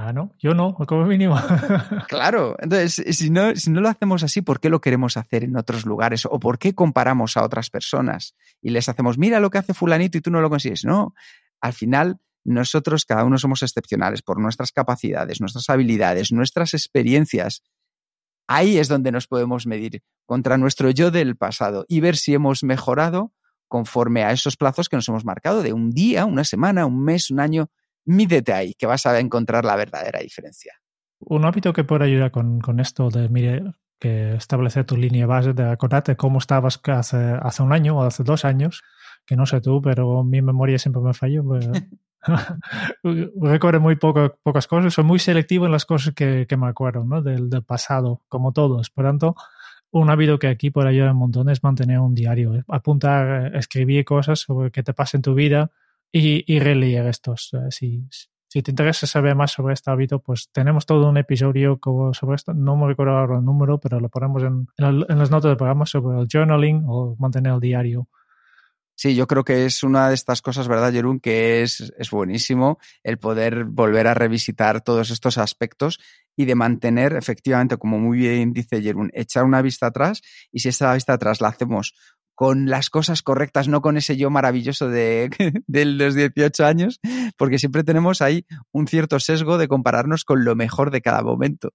Ah, 0.00 0.12
no, 0.12 0.32
yo 0.38 0.54
no, 0.54 0.74
como 0.74 1.04
mínimo. 1.06 1.36
Claro, 2.08 2.56
entonces, 2.60 3.16
si 3.16 3.30
no, 3.30 3.56
si 3.56 3.70
no 3.70 3.80
lo 3.80 3.88
hacemos 3.88 4.22
así, 4.22 4.42
¿por 4.42 4.60
qué 4.60 4.70
lo 4.70 4.80
queremos 4.80 5.16
hacer 5.16 5.42
en 5.42 5.56
otros 5.56 5.84
lugares? 5.84 6.24
¿O 6.24 6.38
por 6.38 6.60
qué 6.60 6.72
comparamos 6.72 7.36
a 7.36 7.42
otras 7.42 7.68
personas 7.68 8.36
y 8.62 8.70
les 8.70 8.88
hacemos, 8.88 9.18
mira 9.18 9.40
lo 9.40 9.50
que 9.50 9.58
hace 9.58 9.74
fulanito 9.74 10.16
y 10.16 10.20
tú 10.20 10.30
no 10.30 10.40
lo 10.40 10.50
consigues? 10.50 10.84
No, 10.84 11.14
al 11.60 11.72
final 11.72 12.20
nosotros 12.44 13.04
cada 13.04 13.24
uno 13.24 13.38
somos 13.38 13.64
excepcionales 13.64 14.22
por 14.22 14.40
nuestras 14.40 14.70
capacidades, 14.70 15.40
nuestras 15.40 15.68
habilidades, 15.68 16.30
nuestras 16.30 16.74
experiencias. 16.74 17.64
Ahí 18.48 18.78
es 18.78 18.88
donde 18.88 19.12
nos 19.12 19.26
podemos 19.26 19.66
medir 19.66 20.02
contra 20.26 20.56
nuestro 20.56 20.90
yo 20.90 21.10
del 21.10 21.36
pasado 21.36 21.84
y 21.86 22.00
ver 22.00 22.16
si 22.16 22.34
hemos 22.34 22.64
mejorado 22.64 23.32
conforme 23.68 24.24
a 24.24 24.32
esos 24.32 24.56
plazos 24.56 24.88
que 24.88 24.96
nos 24.96 25.08
hemos 25.08 25.24
marcado 25.24 25.62
de 25.62 25.74
un 25.74 25.90
día, 25.90 26.24
una 26.24 26.44
semana, 26.44 26.86
un 26.86 27.04
mes, 27.04 27.30
un 27.30 27.40
año. 27.40 27.68
Mídete 28.06 28.54
ahí, 28.54 28.72
que 28.74 28.86
vas 28.86 29.04
a 29.04 29.20
encontrar 29.20 29.66
la 29.66 29.76
verdadera 29.76 30.20
diferencia. 30.20 30.72
Un 31.20 31.44
hábito 31.44 31.74
que 31.74 31.84
puede 31.84 32.06
ayudar 32.06 32.30
con, 32.30 32.58
con 32.60 32.80
esto 32.80 33.10
de, 33.10 33.28
mire, 33.28 33.62
que 33.98 34.34
establecer 34.34 34.86
tu 34.86 34.96
línea 34.96 35.26
base, 35.26 35.52
de 35.52 35.70
acordarte 35.70 36.16
cómo 36.16 36.38
estabas 36.38 36.80
hace, 36.84 37.16
hace 37.16 37.62
un 37.62 37.72
año 37.72 37.98
o 37.98 38.02
hace 38.02 38.22
dos 38.22 38.46
años, 38.46 38.82
que 39.26 39.36
no 39.36 39.44
sé 39.44 39.60
tú, 39.60 39.82
pero 39.82 40.24
mi 40.24 40.40
memoria 40.40 40.78
siempre 40.78 41.02
me 41.02 41.12
falló. 41.12 41.44
Pues, 41.44 41.68
recuerdo 43.40 43.80
muy 43.80 43.96
poco, 43.96 44.36
pocas 44.42 44.66
cosas, 44.66 44.94
soy 44.94 45.04
muy 45.04 45.18
selectivo 45.18 45.66
en 45.66 45.72
las 45.72 45.86
cosas 45.86 46.14
que, 46.14 46.46
que 46.48 46.56
me 46.56 46.66
acuerdo 46.66 47.04
¿no? 47.04 47.22
del, 47.22 47.48
del, 47.50 47.62
pasado, 47.62 48.22
como 48.28 48.52
todos. 48.52 48.90
Por 48.90 49.04
tanto, 49.04 49.36
un 49.90 50.10
hábito 50.10 50.38
que 50.38 50.48
aquí 50.48 50.70
por 50.70 50.86
ayudar 50.86 51.12
un 51.12 51.18
montón 51.18 51.48
es 51.48 51.62
mantener 51.62 52.00
un 52.00 52.14
diario, 52.14 52.54
¿eh? 52.54 52.64
apuntar, 52.68 53.54
escribir 53.56 54.04
cosas 54.04 54.40
sobre 54.40 54.70
qué 54.70 54.82
te 54.82 54.92
pasa 54.92 55.16
en 55.16 55.22
tu 55.22 55.34
vida 55.34 55.70
y, 56.12 56.44
y 56.52 56.58
releer 56.58 57.06
estos. 57.06 57.50
Eh, 57.54 57.70
si, 57.70 58.06
si 58.48 58.62
te 58.62 58.70
interesa 58.70 59.06
saber 59.06 59.34
más 59.34 59.52
sobre 59.52 59.74
este 59.74 59.90
hábito, 59.90 60.20
pues 60.20 60.50
tenemos 60.52 60.86
todo 60.86 61.08
un 61.08 61.16
episodio 61.18 61.78
sobre 62.12 62.36
esto. 62.36 62.54
No 62.54 62.76
me 62.76 62.86
recuerdo 62.86 63.16
ahora 63.16 63.36
el 63.36 63.44
número, 63.44 63.78
pero 63.78 64.00
lo 64.00 64.08
ponemos 64.08 64.42
en, 64.42 64.68
en, 64.76 65.04
en 65.08 65.18
las 65.18 65.30
notas 65.30 65.50
del 65.50 65.56
programa 65.56 65.86
sobre 65.86 66.20
el 66.20 66.28
journaling 66.30 66.84
o 66.86 67.16
mantener 67.18 67.52
el 67.52 67.60
diario. 67.60 68.08
Sí, 69.00 69.14
yo 69.14 69.28
creo 69.28 69.44
que 69.44 69.64
es 69.64 69.84
una 69.84 70.08
de 70.08 70.14
estas 70.16 70.42
cosas, 70.42 70.66
¿verdad, 70.66 70.92
Jerún? 70.92 71.20
Que 71.20 71.62
es, 71.62 71.92
es 71.96 72.10
buenísimo 72.10 72.80
el 73.04 73.16
poder 73.16 73.64
volver 73.64 74.08
a 74.08 74.14
revisitar 74.14 74.80
todos 74.80 75.10
estos 75.10 75.38
aspectos 75.38 76.00
y 76.36 76.46
de 76.46 76.56
mantener, 76.56 77.12
efectivamente, 77.12 77.76
como 77.76 78.00
muy 78.00 78.18
bien 78.18 78.52
dice 78.52 78.82
Jerún, 78.82 79.12
echar 79.14 79.44
una 79.44 79.62
vista 79.62 79.86
atrás 79.86 80.20
y 80.50 80.58
si 80.58 80.70
esa 80.70 80.92
vista 80.94 81.12
atrás 81.12 81.40
la 81.40 81.46
hacemos 81.46 81.94
con 82.34 82.68
las 82.68 82.90
cosas 82.90 83.22
correctas, 83.22 83.68
no 83.68 83.82
con 83.82 83.96
ese 83.96 84.16
yo 84.16 84.30
maravilloso 84.30 84.88
de, 84.88 85.30
los 85.68 86.14
18 86.16 86.66
años, 86.66 86.98
porque 87.36 87.60
siempre 87.60 87.84
tenemos 87.84 88.20
ahí 88.20 88.46
un 88.72 88.88
cierto 88.88 89.20
sesgo 89.20 89.58
de 89.58 89.68
compararnos 89.68 90.24
con 90.24 90.44
lo 90.44 90.56
mejor 90.56 90.90
de 90.90 91.02
cada 91.02 91.22
momento. 91.22 91.70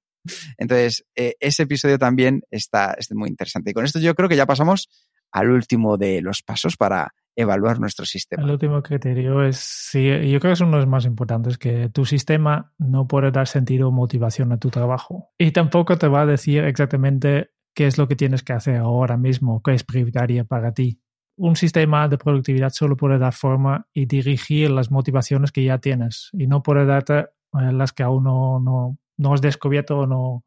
Entonces, 0.58 1.06
eh, 1.16 1.36
ese 1.40 1.64
episodio 1.64 1.98
también 1.98 2.42
está, 2.52 2.96
está 2.98 3.16
muy 3.16 3.30
interesante. 3.30 3.72
Y 3.72 3.74
con 3.74 3.86
esto 3.86 4.00
yo 4.00 4.14
creo 4.14 4.28
que 4.28 4.36
ya 4.36 4.46
pasamos 4.46 4.90
al 5.34 5.50
último 5.50 5.98
de 5.98 6.22
los 6.22 6.42
pasos 6.44 6.78
para 6.78 7.14
evaluar 7.36 7.80
nuestro 7.80 8.06
sistema. 8.06 8.44
El 8.44 8.52
último 8.52 8.82
criterio 8.84 9.44
es, 9.44 9.58
sí, 9.58 10.06
yo 10.06 10.40
creo 10.40 10.52
que 10.52 10.52
es 10.52 10.62
uno 10.62 10.74
de 10.74 10.78
los 10.78 10.88
más 10.88 11.06
importantes, 11.06 11.58
que 11.58 11.90
tu 11.90 12.06
sistema 12.06 12.72
no 12.78 13.08
puede 13.08 13.32
dar 13.32 13.48
sentido 13.48 13.90
o 13.90 13.92
motivación 13.92 14.52
a 14.52 14.60
tu 14.60 14.70
trabajo. 14.70 15.32
Y 15.40 15.52
tampoco 15.52 15.98
te 15.98 16.08
va 16.08 16.22
a 16.22 16.26
decir 16.28 16.64
exactamente 16.64 17.50
qué 17.74 17.88
es 17.88 17.98
lo 17.98 18.08
que 18.08 18.16
tienes 18.16 18.44
que 18.44 18.54
hacer 18.54 18.78
ahora 18.78 19.18
mismo, 19.18 19.62
qué 19.64 19.74
es 19.74 19.84
prioritaria 19.84 20.44
para 20.44 20.74
ti. 20.74 21.00
Un 21.36 21.56
sistema 21.56 22.08
de 22.08 22.20
productividad 22.20 22.70
solo 22.70 22.96
puede 22.96 23.18
dar 23.18 23.34
forma 23.34 23.88
y 23.92 24.06
dirigir 24.06 24.70
las 24.70 24.92
motivaciones 24.92 25.52
que 25.52 25.64
ya 25.64 25.80
tienes 25.80 26.30
y 26.34 26.46
no 26.46 26.62
puede 26.62 26.86
darte 26.86 27.20
eh, 27.20 27.72
las 27.72 27.92
que 27.92 28.04
aún 28.04 28.26
no, 28.26 28.60
no, 28.60 29.00
no 29.18 29.34
has 29.34 29.42
descubierto 29.42 29.98
o 29.98 30.06
no, 30.06 30.46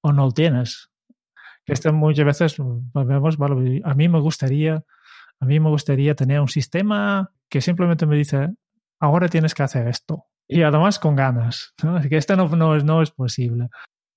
o 0.00 0.12
no 0.12 0.30
tienes 0.30 0.90
esto 1.68 1.92
muchas 1.92 2.24
veces 2.24 2.56
vemos, 2.94 3.36
a 3.84 3.94
mí 3.94 4.08
me 4.08 4.20
gustaría, 4.20 4.84
a 5.40 5.44
mí 5.44 5.60
me 5.60 5.68
gustaría 5.68 6.14
tener 6.14 6.40
un 6.40 6.48
sistema 6.48 7.30
que 7.48 7.60
simplemente 7.60 8.06
me 8.06 8.16
dice, 8.16 8.50
ahora 9.00 9.28
tienes 9.28 9.54
que 9.54 9.62
hacer 9.62 9.88
esto. 9.88 10.26
Y 10.48 10.62
además 10.62 10.98
con 10.98 11.14
ganas, 11.14 11.74
¿no? 11.82 12.00
que 12.00 12.16
esto 12.16 12.34
no, 12.34 12.48
no, 12.48 13.02
es 13.02 13.10
posible. 13.10 13.68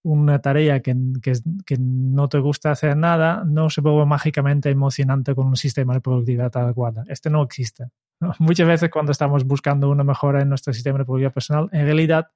Una 0.03 0.39
tarea 0.39 0.79
que, 0.81 0.95
que, 1.21 1.33
que, 1.65 1.75
no 1.77 2.29
te 2.29 2.39
gusta 2.39 2.71
hacer 2.71 2.97
nada 2.97 3.43
no 3.45 3.69
se 3.69 3.81
vuelve 3.81 4.05
mágicamente 4.05 4.69
emocionante 4.69 5.35
con 5.35 5.47
un 5.47 5.57
sistema 5.57 5.93
de 5.93 6.01
productividad 6.01 6.55
adecuado. 6.55 7.03
Este 7.07 7.29
no 7.29 7.43
existe. 7.43 7.87
Muchas 8.39 8.67
veces 8.67 8.89
cuando 8.89 9.11
estamos 9.11 9.43
buscando 9.45 9.89
una 9.89 10.03
mejora 10.03 10.41
en 10.41 10.49
nuestro 10.49 10.73
sistema 10.73 10.99
de 10.99 11.05
productividad 11.05 11.33
personal, 11.33 11.69
en 11.73 11.85
realidad 11.85 12.31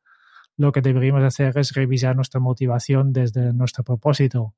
lo 0.58 0.72
que 0.72 0.82
deberíamos 0.82 1.24
hacer 1.24 1.58
es 1.58 1.74
revisar 1.74 2.16
nuestra 2.16 2.40
motivación 2.40 3.14
desde 3.14 3.54
nuestro 3.54 3.84
propósito 3.84 4.54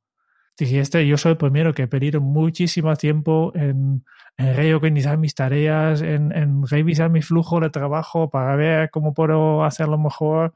dijiste, 0.58 1.06
yo 1.08 1.18
soy 1.18 1.34
el 1.34 1.38
primero 1.38 1.74
que 1.74 1.84
he 1.84 1.88
perdido 1.88 2.20
muchísimo 2.20 2.96
tiempo 2.96 3.52
en, 3.56 4.04
en 4.38 4.56
reorganizar 4.56 5.18
mis 5.18 5.36
tareas, 5.36 6.02
en, 6.02 6.32
en, 6.32 6.66
revisar 6.66 7.10
mi 7.10 7.22
flujo 7.22 7.60
de 7.60 7.70
trabajo 7.70 8.30
para 8.30 8.56
ver 8.56 8.90
cómo 8.90 9.14
puedo 9.14 9.64
hacerlo 9.64 9.98
mejor, 9.98 10.56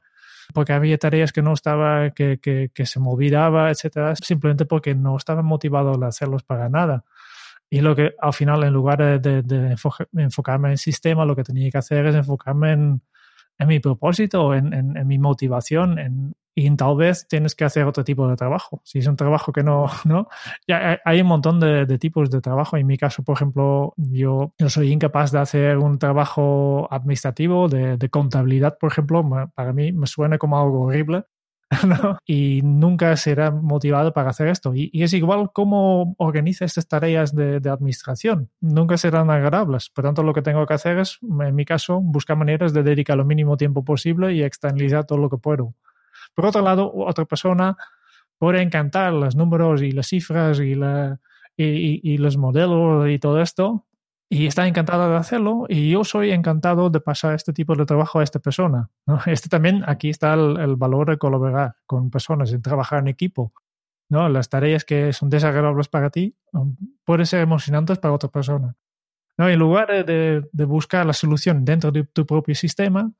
porque 0.52 0.72
había 0.72 0.98
tareas 0.98 1.32
que 1.32 1.42
no 1.42 1.52
estaba, 1.52 2.10
que, 2.10 2.38
que, 2.40 2.70
que 2.74 2.86
se 2.86 2.98
me 3.00 3.08
olvidaba, 3.08 3.70
etcétera, 3.70 4.16
simplemente 4.16 4.64
porque 4.64 4.94
no 4.94 5.16
estaba 5.16 5.42
motivado 5.42 6.02
a 6.02 6.08
hacerlos 6.08 6.42
para 6.42 6.68
nada. 6.68 7.04
Y 7.70 7.80
lo 7.80 7.96
que 7.96 8.14
al 8.20 8.34
final, 8.34 8.64
en 8.64 8.72
lugar 8.72 8.98
de, 8.98 9.18
de, 9.18 9.42
de 9.42 9.76
enfocarme 10.14 10.68
en 10.68 10.72
el 10.72 10.78
sistema, 10.78 11.24
lo 11.24 11.34
que 11.34 11.44
tenía 11.44 11.70
que 11.70 11.78
hacer 11.78 12.04
es 12.06 12.14
enfocarme 12.14 12.72
en, 12.72 13.02
en 13.58 13.68
mi 13.68 13.78
propósito, 13.78 14.52
en, 14.52 14.74
en, 14.74 14.96
en 14.96 15.06
mi 15.06 15.18
motivación, 15.18 15.98
en, 15.98 16.34
y 16.54 16.74
tal 16.76 16.96
vez 16.96 17.26
tienes 17.28 17.54
que 17.54 17.64
hacer 17.64 17.84
otro 17.84 18.04
tipo 18.04 18.28
de 18.28 18.36
trabajo. 18.36 18.82
Si 18.84 18.98
es 18.98 19.06
un 19.06 19.16
trabajo 19.16 19.52
que 19.52 19.62
no, 19.62 19.86
¿no? 20.04 20.28
Ya 20.66 21.00
hay 21.04 21.20
un 21.20 21.26
montón 21.26 21.60
de, 21.60 21.86
tipos 21.98 22.30
de 22.30 22.40
trabajo. 22.40 22.76
En 22.76 22.86
mi 22.86 22.98
caso, 22.98 23.22
por 23.22 23.36
ejemplo, 23.36 23.94
yo, 23.96 24.52
yo 24.58 24.68
soy 24.68 24.92
incapaz 24.92 25.32
de 25.32 25.38
hacer 25.38 25.78
un 25.78 25.98
trabajo 25.98 26.88
administrativo 26.90 27.68
de, 27.68 28.08
contabilidad, 28.10 28.76
por 28.78 28.92
ejemplo. 28.92 29.50
Para 29.54 29.72
mí 29.72 29.92
me 29.92 30.06
suena 30.06 30.38
como 30.38 30.58
algo 30.60 30.82
horrible. 30.82 31.24
¿no? 31.86 32.18
Y 32.26 32.60
nunca 32.62 33.16
será 33.16 33.50
motivado 33.50 34.12
para 34.12 34.28
hacer 34.28 34.48
esto. 34.48 34.74
Y, 34.74 34.90
y 34.92 35.04
es 35.04 35.14
igual 35.14 35.52
cómo 35.54 36.14
organiza 36.18 36.66
estas 36.66 36.86
tareas 36.86 37.34
de, 37.34 37.60
de, 37.60 37.70
administración. 37.70 38.50
Nunca 38.60 38.98
serán 38.98 39.30
agradables. 39.30 39.88
Por 39.88 40.04
tanto, 40.04 40.22
lo 40.22 40.34
que 40.34 40.42
tengo 40.42 40.66
que 40.66 40.74
hacer 40.74 40.98
es, 40.98 41.18
en 41.22 41.54
mi 41.54 41.64
caso, 41.64 41.98
buscar 42.02 42.36
maneras 42.36 42.74
de 42.74 42.82
dedicar 42.82 43.16
lo 43.16 43.24
mínimo 43.24 43.56
tiempo 43.56 43.86
posible 43.86 44.34
y 44.34 44.42
externalizar 44.42 45.06
todo 45.06 45.16
lo 45.16 45.30
que 45.30 45.38
puedo. 45.38 45.74
Por 46.34 46.46
otro 46.46 46.62
lado, 46.62 46.92
otra 46.94 47.24
persona 47.24 47.76
puede 48.38 48.60
encantar 48.60 49.12
los 49.12 49.36
números 49.36 49.82
y 49.82 49.92
las 49.92 50.08
cifras 50.08 50.58
y, 50.58 50.74
los 50.74 52.36
modelos 52.36 53.08
y 53.08 53.18
todo 53.20 53.40
esto, 53.40 53.86
y 54.28 54.46
está 54.46 54.66
encantada 54.66 55.08
de 55.08 55.16
hacerlo, 55.16 55.66
y 55.68 55.90
yo 55.90 56.02
soy 56.04 56.32
encantado 56.32 56.90
de 56.90 57.00
pasar 57.00 57.34
este 57.34 57.52
tipo 57.52 57.76
de 57.76 57.84
trabajo 57.84 58.18
a 58.18 58.24
esta 58.24 58.40
persona. 58.40 58.90
¿no? 59.06 59.20
Este 59.26 59.48
también, 59.48 59.84
aquí 59.86 60.08
está 60.08 60.34
el, 60.34 60.74
valor 60.76 61.10
de 61.10 61.18
colaborar 61.18 61.76
con 61.86 62.10
personas, 62.10 62.52
y 62.52 62.58
trabajar 62.58 62.98
en 62.98 63.08
equipo. 63.08 63.52
¿no? 64.08 64.28
Las 64.28 64.48
tareas 64.48 64.84
que 64.84 65.12
son 65.12 65.30
desagradables 65.30 65.86
para 65.86 66.10
ti 66.10 66.34
um, 66.52 66.76
pueden 67.04 67.26
ser 67.26 67.42
emocionantes 67.42 67.98
para 67.98 68.12
otra 68.12 68.28
persona. 68.28 68.74
¿no? 69.36 69.48
En 69.48 69.58
lugar 69.58 70.04
de, 70.04 70.48
de 70.50 70.64
buscar 70.64 71.06
la 71.06 71.12
solución 71.12 71.64
dentro 71.64 71.92
de 71.92 72.02
tu 72.04 72.26
propio 72.26 72.54
sistema, 72.54 73.12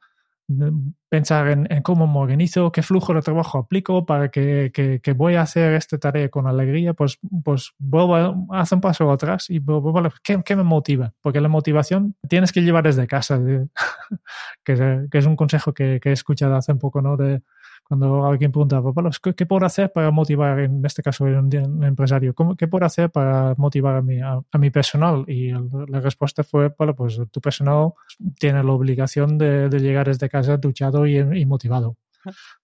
pensar 1.09 1.49
en, 1.49 1.83
cómo 1.83 2.07
me 2.07 2.19
organizo, 2.19 2.73
qué 2.73 2.83
flujo 2.83 3.15
de 3.15 3.23
trabajo 3.23 3.59
aplico 3.59 4.07
para 4.07 4.31
que, 4.31 5.01
voy 5.17 5.35
a 5.35 5.43
hacer 5.43 5.75
esta 5.75 5.99
tarea 5.99 6.29
con 6.29 6.47
alegría, 6.47 6.95
pues, 6.95 7.19
pues 7.45 7.73
vuelvo 7.79 8.47
hacer 8.55 8.77
un 8.77 8.81
paso 8.81 9.11
atrás 9.11 9.51
y 9.51 9.59
vuelvo 9.59 9.99
a, 9.99 10.13
¿qué, 10.23 10.43
¿qué, 10.45 10.57
me 10.57 10.63
motiva? 10.63 11.13
Porque 11.21 11.41
la 11.41 11.49
motivación 11.49 12.17
tienes 12.29 12.53
que 12.53 12.63
llevar 12.63 12.85
desde 12.85 13.07
casa, 13.07 13.41
que, 14.65 15.09
es 15.13 15.27
un 15.27 15.37
consejo 15.37 15.73
que, 15.73 16.01
que, 16.01 16.11
he 16.11 16.13
escuchado 16.13 16.55
hace 16.55 16.73
un 16.73 16.79
poco, 16.79 17.03
¿no? 17.03 17.17
De, 17.17 17.43
cuando 17.85 18.25
alguien 18.25 18.53
pregunta, 18.53 18.83
¿qué, 19.23 19.35
¿qué, 19.35 19.47
puedo 19.47 19.67
hacer 19.67 19.93
para 19.93 20.11
motivar, 20.11 20.61
en 20.61 20.85
este 20.85 21.03
caso, 21.03 21.25
un, 21.25 21.85
empresario? 21.85 22.35
¿Cómo, 22.35 22.57
¿Qué 22.57 22.69
puedo 22.69 22.87
hacer 22.87 23.11
para 23.11 23.55
motivar 23.59 23.97
a 23.97 24.59
mi, 24.59 24.71
personal? 24.71 25.25
Y 25.29 25.51
la 25.51 26.01
respuesta 26.01 26.43
fue, 26.43 26.73
bueno, 26.79 26.95
pues 26.95 27.21
tu 27.31 27.41
personal 27.41 27.93
tiene 28.39 28.63
la 28.63 28.73
obligación 28.73 29.37
de, 29.37 29.69
llegar 29.69 30.07
desde 30.07 30.29
casa 30.29 30.57
duchado 30.57 31.07
y, 31.07 31.45
motivado. 31.45 31.97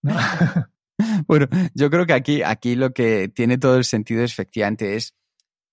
¿no? 0.03 0.15
bueno, 1.27 1.47
yo 1.75 1.91
creo 1.91 2.07
que 2.07 2.15
aquí, 2.15 2.43
aquí 2.43 2.75
lo 2.75 2.93
que 2.93 3.29
tiene 3.29 3.59
todo 3.59 3.77
el 3.77 3.85
sentido 3.85 4.23
efectivamente 4.23 4.97
es 4.97 5.15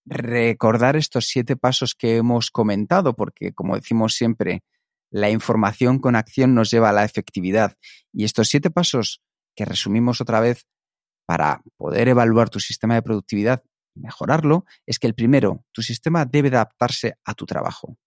recordar 0.06 0.96
estos 0.96 1.28
siete 1.28 1.56
pasos 1.56 1.96
que 1.96 2.18
hemos 2.18 2.52
comentado, 2.52 3.16
porque 3.16 3.54
como 3.54 3.76
decimos 3.76 4.14
siempre, 4.14 4.64
la 5.10 5.30
información 5.30 6.00
con 6.00 6.16
acción 6.16 6.54
nos 6.54 6.72
lleva 6.72 6.90
a 6.90 6.94
la 6.94 7.06
efectividad. 7.06 7.78
Y 8.14 8.26
estos 8.26 8.50
siete 8.50 8.70
pasos 8.70 9.22
que 9.56 9.66
resumimos 9.66 10.22
otra 10.22 10.40
vez 10.40 10.68
para 11.26 11.62
poder 11.78 12.08
evaluar 12.08 12.50
tu 12.50 12.60
sistema 12.60 12.96
de 12.96 13.02
productividad 13.02 13.64
y 13.96 14.02
mejorarlo, 14.02 14.66
es 14.86 15.00
que 15.00 15.08
el 15.08 15.16
primero, 15.16 15.66
tu 15.72 15.82
sistema 15.82 16.26
debe 16.26 16.50
adaptarse 16.50 17.18
a 17.24 17.34
tu 17.34 17.46
trabajo. 17.46 17.98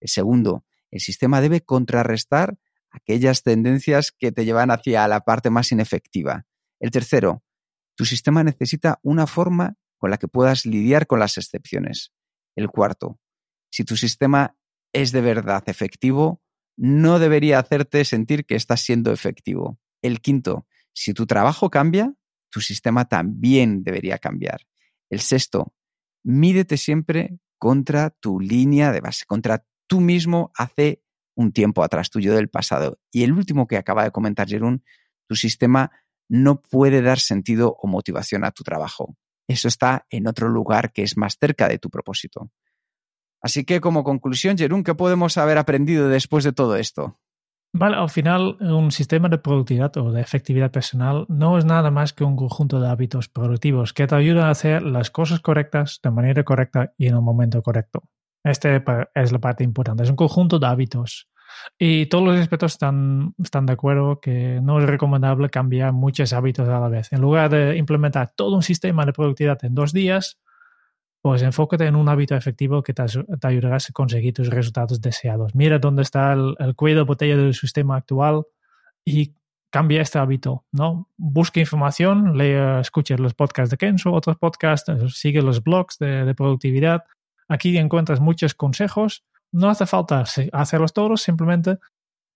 El 0.00 0.08
segundo, 0.08 0.64
el 0.90 1.00
sistema 1.00 1.40
debe 1.40 1.62
contrarrestar 1.62 2.58
aquellas 2.90 3.42
tendencias 3.42 4.12
que 4.12 4.32
te 4.32 4.44
llevan 4.44 4.70
hacia 4.70 5.06
la 5.08 5.20
parte 5.20 5.50
más 5.50 5.72
inefectiva. 5.72 6.46
El 6.80 6.90
tercero, 6.90 7.42
tu 7.94 8.04
sistema 8.04 8.44
necesita 8.44 8.98
una 9.02 9.26
forma 9.26 9.76
con 9.96 10.10
la 10.10 10.18
que 10.18 10.28
puedas 10.28 10.66
lidiar 10.66 11.06
con 11.06 11.18
las 11.18 11.38
excepciones. 11.38 12.12
El 12.54 12.68
cuarto, 12.68 13.18
si 13.70 13.84
tu 13.84 13.96
sistema 13.96 14.56
es 14.92 15.12
de 15.12 15.20
verdad 15.20 15.62
efectivo, 15.66 16.42
no 16.76 17.18
debería 17.18 17.58
hacerte 17.58 18.04
sentir 18.04 18.44
que 18.44 18.54
estás 18.54 18.80
siendo 18.80 19.12
efectivo. 19.12 19.78
El 20.02 20.20
quinto, 20.20 20.66
si 20.96 21.12
tu 21.12 21.26
trabajo 21.26 21.68
cambia, 21.68 22.14
tu 22.48 22.62
sistema 22.62 23.04
también 23.04 23.82
debería 23.84 24.16
cambiar. 24.16 24.62
El 25.10 25.20
sexto, 25.20 25.74
mídete 26.24 26.78
siempre 26.78 27.38
contra 27.58 28.08
tu 28.08 28.40
línea 28.40 28.92
de 28.92 29.02
base, 29.02 29.26
contra 29.26 29.66
tú 29.86 30.00
mismo 30.00 30.52
hace 30.56 31.02
un 31.34 31.52
tiempo 31.52 31.84
atrás, 31.84 32.08
tuyo 32.08 32.34
del 32.34 32.48
pasado. 32.48 32.98
Y 33.12 33.24
el 33.24 33.32
último 33.34 33.66
que 33.66 33.76
acaba 33.76 34.04
de 34.04 34.10
comentar 34.10 34.48
Jerún, 34.48 34.84
tu 35.28 35.36
sistema 35.36 35.90
no 36.30 36.62
puede 36.62 37.02
dar 37.02 37.20
sentido 37.20 37.76
o 37.78 37.86
motivación 37.86 38.42
a 38.44 38.50
tu 38.50 38.64
trabajo. 38.64 39.18
Eso 39.46 39.68
está 39.68 40.06
en 40.08 40.26
otro 40.26 40.48
lugar 40.48 40.92
que 40.92 41.02
es 41.02 41.18
más 41.18 41.36
cerca 41.38 41.68
de 41.68 41.78
tu 41.78 41.90
propósito. 41.90 42.50
Así 43.42 43.66
que 43.66 43.82
como 43.82 44.02
conclusión, 44.02 44.56
Jerún, 44.56 44.82
¿qué 44.82 44.94
podemos 44.94 45.36
haber 45.36 45.58
aprendido 45.58 46.08
después 46.08 46.42
de 46.42 46.54
todo 46.54 46.76
esto? 46.76 47.20
Vale, 47.78 47.96
al 47.96 48.08
final 48.08 48.56
un 48.60 48.90
sistema 48.90 49.28
de 49.28 49.36
productividad 49.36 49.94
o 49.98 50.10
de 50.10 50.22
efectividad 50.22 50.70
personal 50.70 51.26
no 51.28 51.58
es 51.58 51.66
nada 51.66 51.90
más 51.90 52.14
que 52.14 52.24
un 52.24 52.34
conjunto 52.34 52.80
de 52.80 52.88
hábitos 52.88 53.28
productivos 53.28 53.92
que 53.92 54.06
te 54.06 54.14
ayudan 54.14 54.46
a 54.46 54.50
hacer 54.50 54.82
las 54.82 55.10
cosas 55.10 55.40
correctas 55.40 56.00
de 56.02 56.10
manera 56.10 56.42
correcta 56.42 56.94
y 56.96 57.08
en 57.08 57.16
el 57.16 57.20
momento 57.20 57.62
correcto. 57.62 58.04
Este 58.42 58.82
es 59.14 59.30
la 59.30 59.38
parte 59.40 59.62
importante, 59.62 60.04
es 60.04 60.08
un 60.08 60.16
conjunto 60.16 60.58
de 60.58 60.66
hábitos. 60.68 61.28
Y 61.78 62.06
todos 62.06 62.24
los 62.24 62.38
expertos 62.38 62.72
están, 62.72 63.34
están 63.42 63.66
de 63.66 63.74
acuerdo 63.74 64.20
que 64.20 64.58
no 64.62 64.78
es 64.78 64.86
recomendable 64.86 65.50
cambiar 65.50 65.92
muchos 65.92 66.32
hábitos 66.32 66.66
a 66.70 66.80
la 66.80 66.88
vez. 66.88 67.12
En 67.12 67.20
lugar 67.20 67.50
de 67.50 67.76
implementar 67.76 68.32
todo 68.34 68.56
un 68.56 68.62
sistema 68.62 69.04
de 69.04 69.12
productividad 69.12 69.62
en 69.66 69.74
dos 69.74 69.92
días, 69.92 70.38
pues 71.26 71.42
enfócate 71.42 71.86
en 71.86 71.96
un 71.96 72.08
hábito 72.08 72.36
efectivo 72.36 72.84
que 72.84 72.94
te, 72.94 73.02
ayudará 73.42 73.78
a 73.78 73.92
conseguir 73.92 74.32
tus 74.32 74.46
resultados 74.46 75.00
deseados. 75.00 75.56
Mira 75.56 75.80
dónde 75.80 76.02
está 76.02 76.32
el, 76.34 76.76
cuello 76.76 76.98
de 76.98 77.02
botella 77.02 77.36
del 77.36 77.52
sistema 77.52 77.96
actual 77.96 78.44
y 79.04 79.34
cambia 79.68 80.02
este 80.02 80.20
hábito, 80.20 80.66
¿no? 80.70 81.10
Busca 81.16 81.58
información, 81.58 82.38
lee, 82.38 82.80
escucha 82.80 83.16
los 83.16 83.34
podcasts 83.34 83.72
de 83.72 83.76
Kenzo, 83.76 84.12
otros 84.12 84.36
podcasts, 84.36 84.88
sigue 85.16 85.42
los 85.42 85.64
blogs 85.64 85.98
de, 85.98 86.32
productividad. 86.36 87.02
Aquí 87.48 87.76
encuentras 87.76 88.20
muchos 88.20 88.54
consejos. 88.54 89.24
No 89.50 89.68
hace 89.68 89.84
falta 89.84 90.22
hacerlos 90.52 90.92
todos, 90.92 91.22
simplemente 91.22 91.78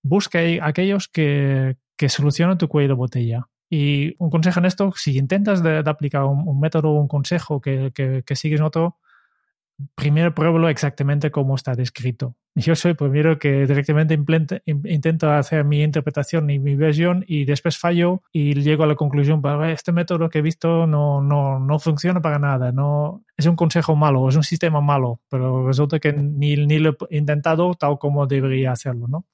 busca 0.02 0.40
aquellos 0.62 1.06
que, 1.06 1.76
que 1.96 2.08
solucionan 2.08 2.58
tu 2.58 2.66
cuello 2.66 2.88
de 2.88 2.94
botella. 2.94 3.46
Y 3.72 4.16
un 4.18 4.30
consejo 4.30 4.58
en 4.58 4.66
esto, 4.66 4.92
si 4.96 5.16
intentas 5.16 5.62
de, 5.62 5.78
aplicar 5.78 6.24
un, 6.24 6.58
método 6.58 6.90
o 6.90 7.00
un 7.00 7.06
consejo 7.06 7.60
que, 7.60 7.92
que, 7.94 8.36
sigues 8.36 8.58
en 8.58 8.66
otro, 8.66 8.98
primero 9.94 10.34
pruébalo 10.34 10.68
exactamente 10.68 11.30
como 11.30 11.54
está 11.54 11.76
descrito. 11.76 12.34
Yo 12.56 12.74
soy 12.74 12.94
primero 12.94 13.38
que 13.38 13.68
directamente 13.68 14.18
intento 14.66 15.30
hacer 15.30 15.64
mi 15.64 15.84
interpretación 15.84 16.50
y 16.50 16.58
mi 16.58 16.74
versión 16.74 17.24
y 17.28 17.44
después 17.44 17.78
fallo 17.78 18.24
y 18.32 18.54
llego 18.54 18.82
a 18.82 18.88
la 18.88 18.96
conclusión, 18.96 19.40
este 19.68 19.92
método 19.92 20.28
que 20.28 20.40
he 20.40 20.42
visto 20.42 20.88
no, 20.88 21.22
no, 21.22 21.60
no 21.60 21.78
funciona 21.78 22.20
para 22.20 22.40
nada, 22.40 22.72
no, 22.72 23.22
es 23.36 23.46
un 23.46 23.54
consejo 23.54 23.94
malo, 23.94 24.28
es 24.28 24.34
un 24.34 24.42
sistema 24.42 24.80
malo, 24.80 25.20
pero 25.28 25.64
resulta 25.64 26.00
que 26.00 26.12
ni, 26.12 26.56
ni 26.56 26.80
lo 26.80 26.96
he 27.08 27.18
intentado 27.18 27.72
tal 27.74 27.98
como 28.00 28.26
debería 28.26 28.72
hacerlo, 28.72 29.06
¿no? 29.06 29.26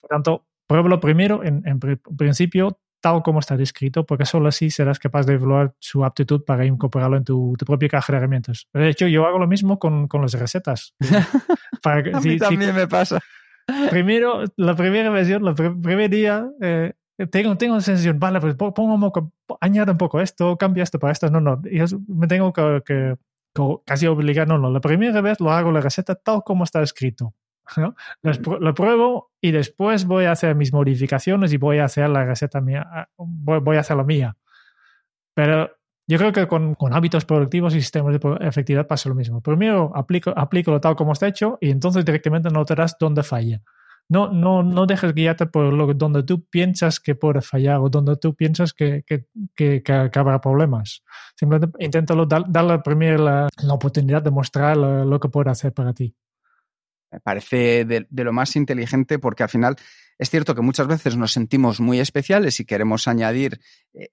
Por 0.00 0.08
tanto, 0.08 0.46
pruébalo 0.66 0.98
primero, 0.98 1.44
en, 1.44 1.62
en 1.66 1.78
principio 2.16 2.78
tal 3.02 3.22
como 3.22 3.40
está 3.40 3.56
descrito, 3.56 4.06
porque 4.06 4.24
solo 4.24 4.48
así 4.48 4.70
serás 4.70 4.98
capaz 4.98 5.26
de 5.26 5.34
evaluar 5.34 5.74
su 5.80 6.04
aptitud 6.04 6.44
para 6.44 6.64
incorporarlo 6.64 7.16
en 7.18 7.24
tu, 7.24 7.54
propia 7.66 7.88
caja 7.88 8.12
de 8.12 8.18
herramientas. 8.18 8.68
De 8.72 8.88
hecho, 8.88 9.06
yo 9.08 9.26
hago 9.26 9.38
lo 9.38 9.46
mismo 9.46 9.78
con, 9.78 10.08
con 10.08 10.22
las 10.22 10.32
recetas. 10.32 10.94
para, 11.82 12.16
A 12.16 12.20
mí 12.20 12.38
también 12.38 12.74
me 12.74 12.86
pasa. 12.86 13.20
Primero, 13.90 14.44
la 14.56 14.74
primera 14.74 15.10
versión, 15.10 15.46
el 15.46 15.54
primer 15.54 16.10
día, 16.10 16.46
eh, 16.60 16.92
tengo, 17.30 17.56
tengo 17.56 17.74
la 17.74 17.80
sensación, 17.80 18.18
vale, 18.18 18.40
pues 18.40 18.54
pongo 18.54 18.94
un 18.94 19.00
poco, 19.00 19.32
añado 19.60 19.92
un 19.92 19.98
poco 19.98 20.20
esto, 20.20 20.56
cambia 20.56 20.84
esto 20.84 20.98
para 20.98 21.12
esto. 21.12 21.28
No, 21.28 21.40
no, 21.40 21.60
yo 21.70 21.84
me 22.06 22.28
tengo 22.28 22.52
que, 22.52 22.82
que, 22.86 23.16
casi 23.84 24.06
obligar, 24.06 24.46
no, 24.46 24.58
no, 24.58 24.70
la 24.70 24.80
primera 24.80 25.20
vez 25.20 25.40
lo 25.40 25.50
hago 25.50 25.72
la 25.72 25.80
receta 25.80 26.14
tal 26.14 26.42
como 26.44 26.64
está 26.64 26.82
escrito. 26.82 27.34
¿No? 27.76 27.94
Lo, 28.60 28.74
pruebo 28.74 29.30
y 29.40 29.50
después 29.50 30.06
voy 30.06 30.24
a 30.24 30.32
hacer 30.32 30.54
mis 30.54 30.72
modificaciones 30.72 31.52
y 31.52 31.56
voy 31.56 31.78
a 31.78 31.84
hacer 31.84 32.08
la 32.08 32.24
receta 32.24 32.60
mía, 32.60 32.86
ah, 32.90 33.08
voy, 33.16 33.76
a 33.76 33.80
hacer 33.80 33.96
la 33.96 34.04
mía. 34.04 34.36
Pero 35.34 35.70
yo 36.06 36.18
creo 36.18 36.32
que 36.32 36.46
con, 36.48 36.76
hábitos 36.92 37.24
productivos 37.24 37.74
y 37.74 37.80
sistemas 37.80 38.18
de 38.18 38.36
efectividad 38.40 38.86
pasa 38.86 39.08
lo 39.08 39.14
mismo. 39.14 39.40
Primero 39.40 39.92
aplico, 39.94 40.32
aplico 40.36 40.80
tal 40.80 40.96
como 40.96 41.12
está 41.12 41.28
hecho 41.28 41.58
y 41.60 41.70
entonces 41.70 42.04
directamente 42.04 42.50
notarás 42.50 42.96
dónde 42.98 43.22
falla. 43.22 43.62
No, 44.08 44.30
no, 44.30 44.62
no 44.62 44.84
dejes 44.84 45.14
guiarte 45.14 45.46
por 45.46 45.72
lo 45.72 45.94
donde 45.94 46.22
tú 46.24 46.44
piensas 46.44 47.00
que 47.00 47.14
puede 47.14 47.40
fallar 47.40 47.78
o 47.78 47.88
donde 47.88 48.16
tú 48.16 48.34
piensas 48.34 48.74
que, 48.74 49.04
que, 49.06 49.26
que, 49.54 49.82
que 49.82 50.18
habrá 50.18 50.40
problemas. 50.40 51.02
Simplemente 51.36 51.72
inténtalo, 51.82 52.26
darle 52.26 52.80
primero 52.80 53.24
la, 53.24 53.48
la, 53.62 53.74
oportunidad 53.74 54.20
de 54.20 54.30
mostrar 54.30 54.76
lo 54.76 55.18
que 55.18 55.28
puede 55.28 55.50
hacer 55.50 55.72
para 55.72 55.94
ti. 55.94 56.14
Me 57.12 57.20
parece 57.20 57.84
de, 57.84 58.06
lo 58.10 58.32
más 58.32 58.56
inteligente 58.56 59.18
porque 59.18 59.42
al 59.42 59.50
final 59.50 59.76
es 60.18 60.30
cierto 60.30 60.54
que 60.54 60.62
muchas 60.62 60.86
veces 60.86 61.16
nos 61.16 61.32
sentimos 61.32 61.80
muy 61.80 62.00
especiales 62.00 62.58
y 62.58 62.64
queremos 62.64 63.06
añadir 63.06 63.60
eh, 63.92 64.08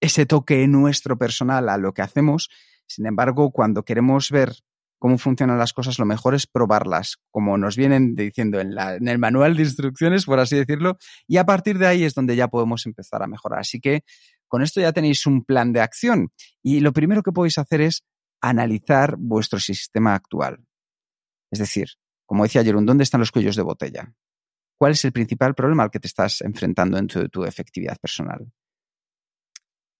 ese 0.00 0.26
toque 0.26 0.66
nuestro 0.66 1.16
personal 1.16 1.68
a 1.68 1.78
lo 1.78 1.94
que 1.94 2.02
hacemos. 2.02 2.50
Sin 2.86 3.06
embargo, 3.06 3.52
cuando 3.52 3.84
queremos 3.84 4.30
ver 4.30 4.52
cómo 4.98 5.16
funcionan 5.16 5.58
las 5.58 5.72
cosas, 5.72 5.98
lo 5.98 6.06
mejor 6.06 6.34
es 6.34 6.46
probarlas, 6.46 7.18
como 7.30 7.56
nos 7.56 7.76
vienen 7.76 8.14
diciendo 8.14 8.58
en, 8.58 8.76
en, 8.76 9.06
el 9.06 9.18
manual 9.18 9.56
de 9.56 9.62
instrucciones, 9.62 10.24
por 10.24 10.40
así 10.40 10.56
decirlo, 10.56 10.98
y 11.28 11.36
a 11.36 11.44
partir 11.44 11.78
de 11.78 11.86
ahí 11.86 12.04
es 12.04 12.14
donde 12.14 12.36
ya 12.36 12.48
podemos 12.48 12.84
empezar 12.86 13.22
a 13.22 13.26
mejorar. 13.26 13.60
Así 13.60 13.80
que 13.80 14.02
con 14.48 14.62
esto 14.62 14.80
ya 14.80 14.92
tenéis 14.92 15.26
un 15.26 15.44
plan 15.44 15.72
de 15.72 15.80
acción 15.80 16.30
y 16.62 16.80
lo 16.80 16.92
primero 16.92 17.22
que 17.22 17.32
podéis 17.32 17.58
hacer 17.58 17.80
es 17.80 18.02
analizar 18.40 19.16
vuestro 19.18 19.58
sistema 19.58 20.14
actual. 20.14 20.64
Es 21.50 21.58
decir, 21.58 21.88
como 22.26 22.44
decía 22.44 22.64
Jerón, 22.64 22.86
¿dónde 22.86 23.04
están 23.04 23.20
los 23.20 23.32
cuellos 23.32 23.56
de 23.56 23.62
botella? 23.62 24.14
¿Cuál 24.76 24.92
es 24.92 25.04
el 25.04 25.12
principal 25.12 25.54
problema 25.54 25.84
al 25.84 25.90
que 25.90 26.00
te 26.00 26.08
estás 26.08 26.40
enfrentando 26.40 26.98
en 26.98 27.06
tu, 27.06 27.44
efectividad 27.44 27.98
personal? 27.98 28.50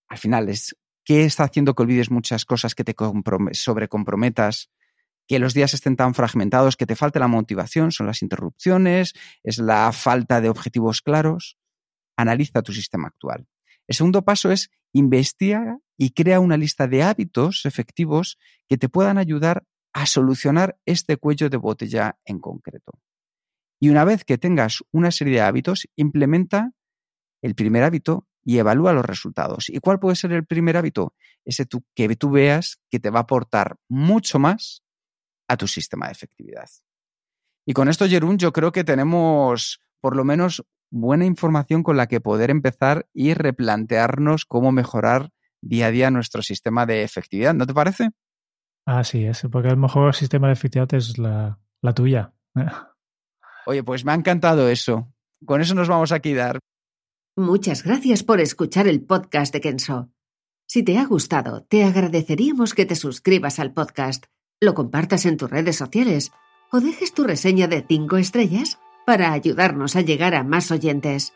Al 0.08 0.18
final 0.18 0.50
qué 1.04 1.24
está 1.24 1.44
haciendo 1.44 1.74
que 1.74 1.82
olvides 1.82 2.10
muchas 2.10 2.44
cosas, 2.44 2.74
que 2.74 2.84
te 2.84 2.94
sobrecomprometas, 3.52 4.70
que 5.26 5.38
los 5.38 5.54
días 5.54 5.74
estén 5.74 5.96
tan 5.96 6.14
fragmentados, 6.14 6.76
que 6.76 6.86
te 6.86 6.96
falte 6.96 7.18
la 7.18 7.28
motivación, 7.28 7.92
son 7.92 8.06
las 8.06 8.22
interrupciones, 8.22 9.14
es 9.42 9.58
la 9.58 9.90
falta 9.92 10.40
de 10.40 10.48
objetivos 10.48 11.00
claros. 11.00 11.58
Analiza 12.16 12.62
tu 12.62 12.72
sistema 12.72 13.08
actual. 13.08 13.46
El 13.86 13.94
segundo 13.94 14.22
paso 14.22 14.50
es 14.50 14.70
investiga 14.92 15.78
y 15.96 16.10
crea 16.10 16.40
una 16.40 16.56
lista 16.56 16.86
de 16.86 17.02
hábitos 17.02 17.66
efectivos 17.66 18.38
que 18.68 18.76
te 18.76 18.88
puedan 18.88 19.18
ayudar 19.18 19.64
a 19.94 20.06
solucionar 20.06 20.76
este 20.84 21.16
cuello 21.16 21.48
de 21.48 21.56
botella 21.56 22.18
en 22.24 22.40
concreto. 22.40 23.00
Y 23.80 23.88
una 23.88 24.04
vez 24.04 24.24
que 24.24 24.38
tengas 24.38 24.82
una 24.90 25.10
serie 25.10 25.34
de 25.34 25.40
hábitos, 25.40 25.88
implementa 25.96 26.72
el 27.42 27.54
primer 27.54 27.84
hábito 27.84 28.26
y 28.44 28.58
evalúa 28.58 28.92
los 28.92 29.04
resultados. 29.04 29.68
¿Y 29.68 29.78
cuál 29.78 30.00
puede 30.00 30.16
ser 30.16 30.32
el 30.32 30.44
primer 30.44 30.76
hábito? 30.76 31.14
Ese 31.44 31.66
que 31.94 32.16
tú 32.16 32.30
veas 32.30 32.82
que 32.90 32.98
te 32.98 33.10
va 33.10 33.20
a 33.20 33.22
aportar 33.22 33.76
mucho 33.88 34.38
más 34.38 34.82
a 35.48 35.56
tu 35.56 35.68
sistema 35.68 36.06
de 36.06 36.12
efectividad. 36.12 36.68
Y 37.66 37.72
con 37.72 37.88
esto, 37.88 38.08
Jerún, 38.08 38.36
yo 38.36 38.52
creo 38.52 38.72
que 38.72 38.84
tenemos 38.84 39.80
por 40.00 40.16
lo 40.16 40.24
menos 40.24 40.64
buena 40.90 41.24
información 41.24 41.82
con 41.82 41.96
la 41.96 42.08
que 42.08 42.20
poder 42.20 42.50
empezar 42.50 43.08
y 43.14 43.34
replantearnos 43.34 44.44
cómo 44.44 44.72
mejorar 44.72 45.30
día 45.60 45.86
a 45.86 45.90
día 45.90 46.10
nuestro 46.10 46.42
sistema 46.42 46.84
de 46.84 47.04
efectividad. 47.04 47.54
¿No 47.54 47.66
te 47.66 47.74
parece? 47.74 48.10
Así 48.86 49.24
es, 49.24 49.42
porque 49.50 49.68
el 49.68 49.76
mejor 49.76 50.14
sistema 50.14 50.48
de 50.48 50.52
efectividad 50.52 50.92
es 50.94 51.18
la, 51.18 51.58
tuya. 51.94 52.34
Oye, 53.66 53.82
pues 53.82 54.04
me 54.04 54.12
ha 54.12 54.14
encantado 54.14 54.68
eso. 54.68 55.12
Con 55.44 55.60
eso 55.60 55.74
nos 55.74 55.88
vamos 55.88 56.12
a 56.12 56.20
quedar. 56.20 56.58
Muchas 57.36 57.82
gracias 57.82 58.22
por 58.22 58.40
escuchar 58.40 58.86
el 58.86 59.02
podcast 59.02 59.52
de 59.52 59.60
Kenso. 59.60 60.10
Si 60.66 60.82
te 60.82 60.98
ha 60.98 61.04
gustado, 61.06 61.64
te 61.64 61.84
agradeceríamos 61.84 62.74
que 62.74 62.86
te 62.86 62.94
suscribas 62.94 63.58
al 63.58 63.72
podcast, 63.72 64.26
lo 64.60 64.74
compartas 64.74 65.26
en 65.26 65.36
tus 65.36 65.50
redes 65.50 65.76
sociales 65.76 66.32
o 66.70 66.80
dejes 66.80 67.12
tu 67.12 67.24
reseña 67.24 67.68
de 67.68 67.84
5 67.86 68.16
estrellas 68.16 68.78
para 69.04 69.32
ayudarnos 69.32 69.96
a 69.96 70.00
llegar 70.00 70.34
a 70.34 70.44
más 70.44 70.70
oyentes. 70.70 71.32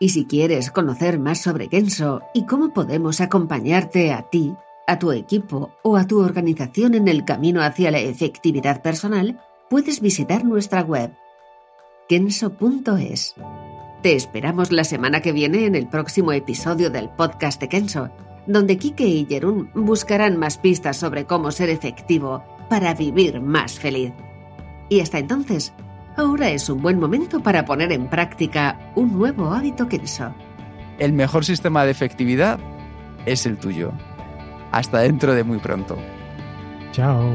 Y 0.00 0.10
si 0.10 0.24
quieres 0.24 0.70
conocer 0.70 1.18
más 1.18 1.42
sobre 1.42 1.68
Kenso 1.68 2.22
y 2.34 2.46
cómo 2.46 2.72
podemos 2.72 3.20
acompañarte 3.20 4.12
a 4.12 4.28
ti, 4.30 4.54
a 4.86 4.98
tu 4.98 5.12
equipo 5.12 5.72
o 5.82 5.96
a 5.96 6.06
tu 6.06 6.20
organización 6.20 6.94
en 6.94 7.08
el 7.08 7.24
camino 7.24 7.62
hacia 7.62 7.90
la 7.90 7.98
efectividad 7.98 8.82
personal, 8.82 9.40
puedes 9.68 10.00
visitar 10.00 10.44
nuestra 10.44 10.82
web 10.82 11.12
kenso.es. 12.08 13.36
Te 14.02 14.16
esperamos 14.16 14.72
la 14.72 14.82
semana 14.82 15.20
que 15.20 15.30
viene 15.30 15.66
en 15.66 15.76
el 15.76 15.86
próximo 15.86 16.32
episodio 16.32 16.90
del 16.90 17.08
podcast 17.10 17.60
de 17.60 17.68
Kenso, 17.68 18.10
donde 18.46 18.78
Kike 18.78 19.06
y 19.06 19.26
Jerún 19.26 19.70
buscarán 19.74 20.36
más 20.36 20.58
pistas 20.58 20.96
sobre 20.96 21.24
cómo 21.24 21.52
ser 21.52 21.68
efectivo 21.70 22.42
para 22.68 22.94
vivir 22.94 23.40
más 23.40 23.78
feliz. 23.78 24.12
Y 24.88 25.00
hasta 25.00 25.18
entonces, 25.18 25.72
ahora 26.16 26.50
es 26.50 26.68
un 26.68 26.82
buen 26.82 26.98
momento 26.98 27.40
para 27.40 27.64
poner 27.64 27.92
en 27.92 28.08
práctica 28.08 28.92
un 28.96 29.16
nuevo 29.16 29.52
hábito 29.52 29.86
Kenso. 29.86 30.34
El 30.98 31.12
mejor 31.12 31.44
sistema 31.44 31.84
de 31.84 31.92
efectividad 31.92 32.58
es 33.24 33.46
el 33.46 33.56
tuyo. 33.56 33.92
Hasta 34.72 35.00
dentro 35.00 35.34
de 35.34 35.44
muy 35.44 35.58
pronto. 35.58 35.98
Chao. 36.92 37.34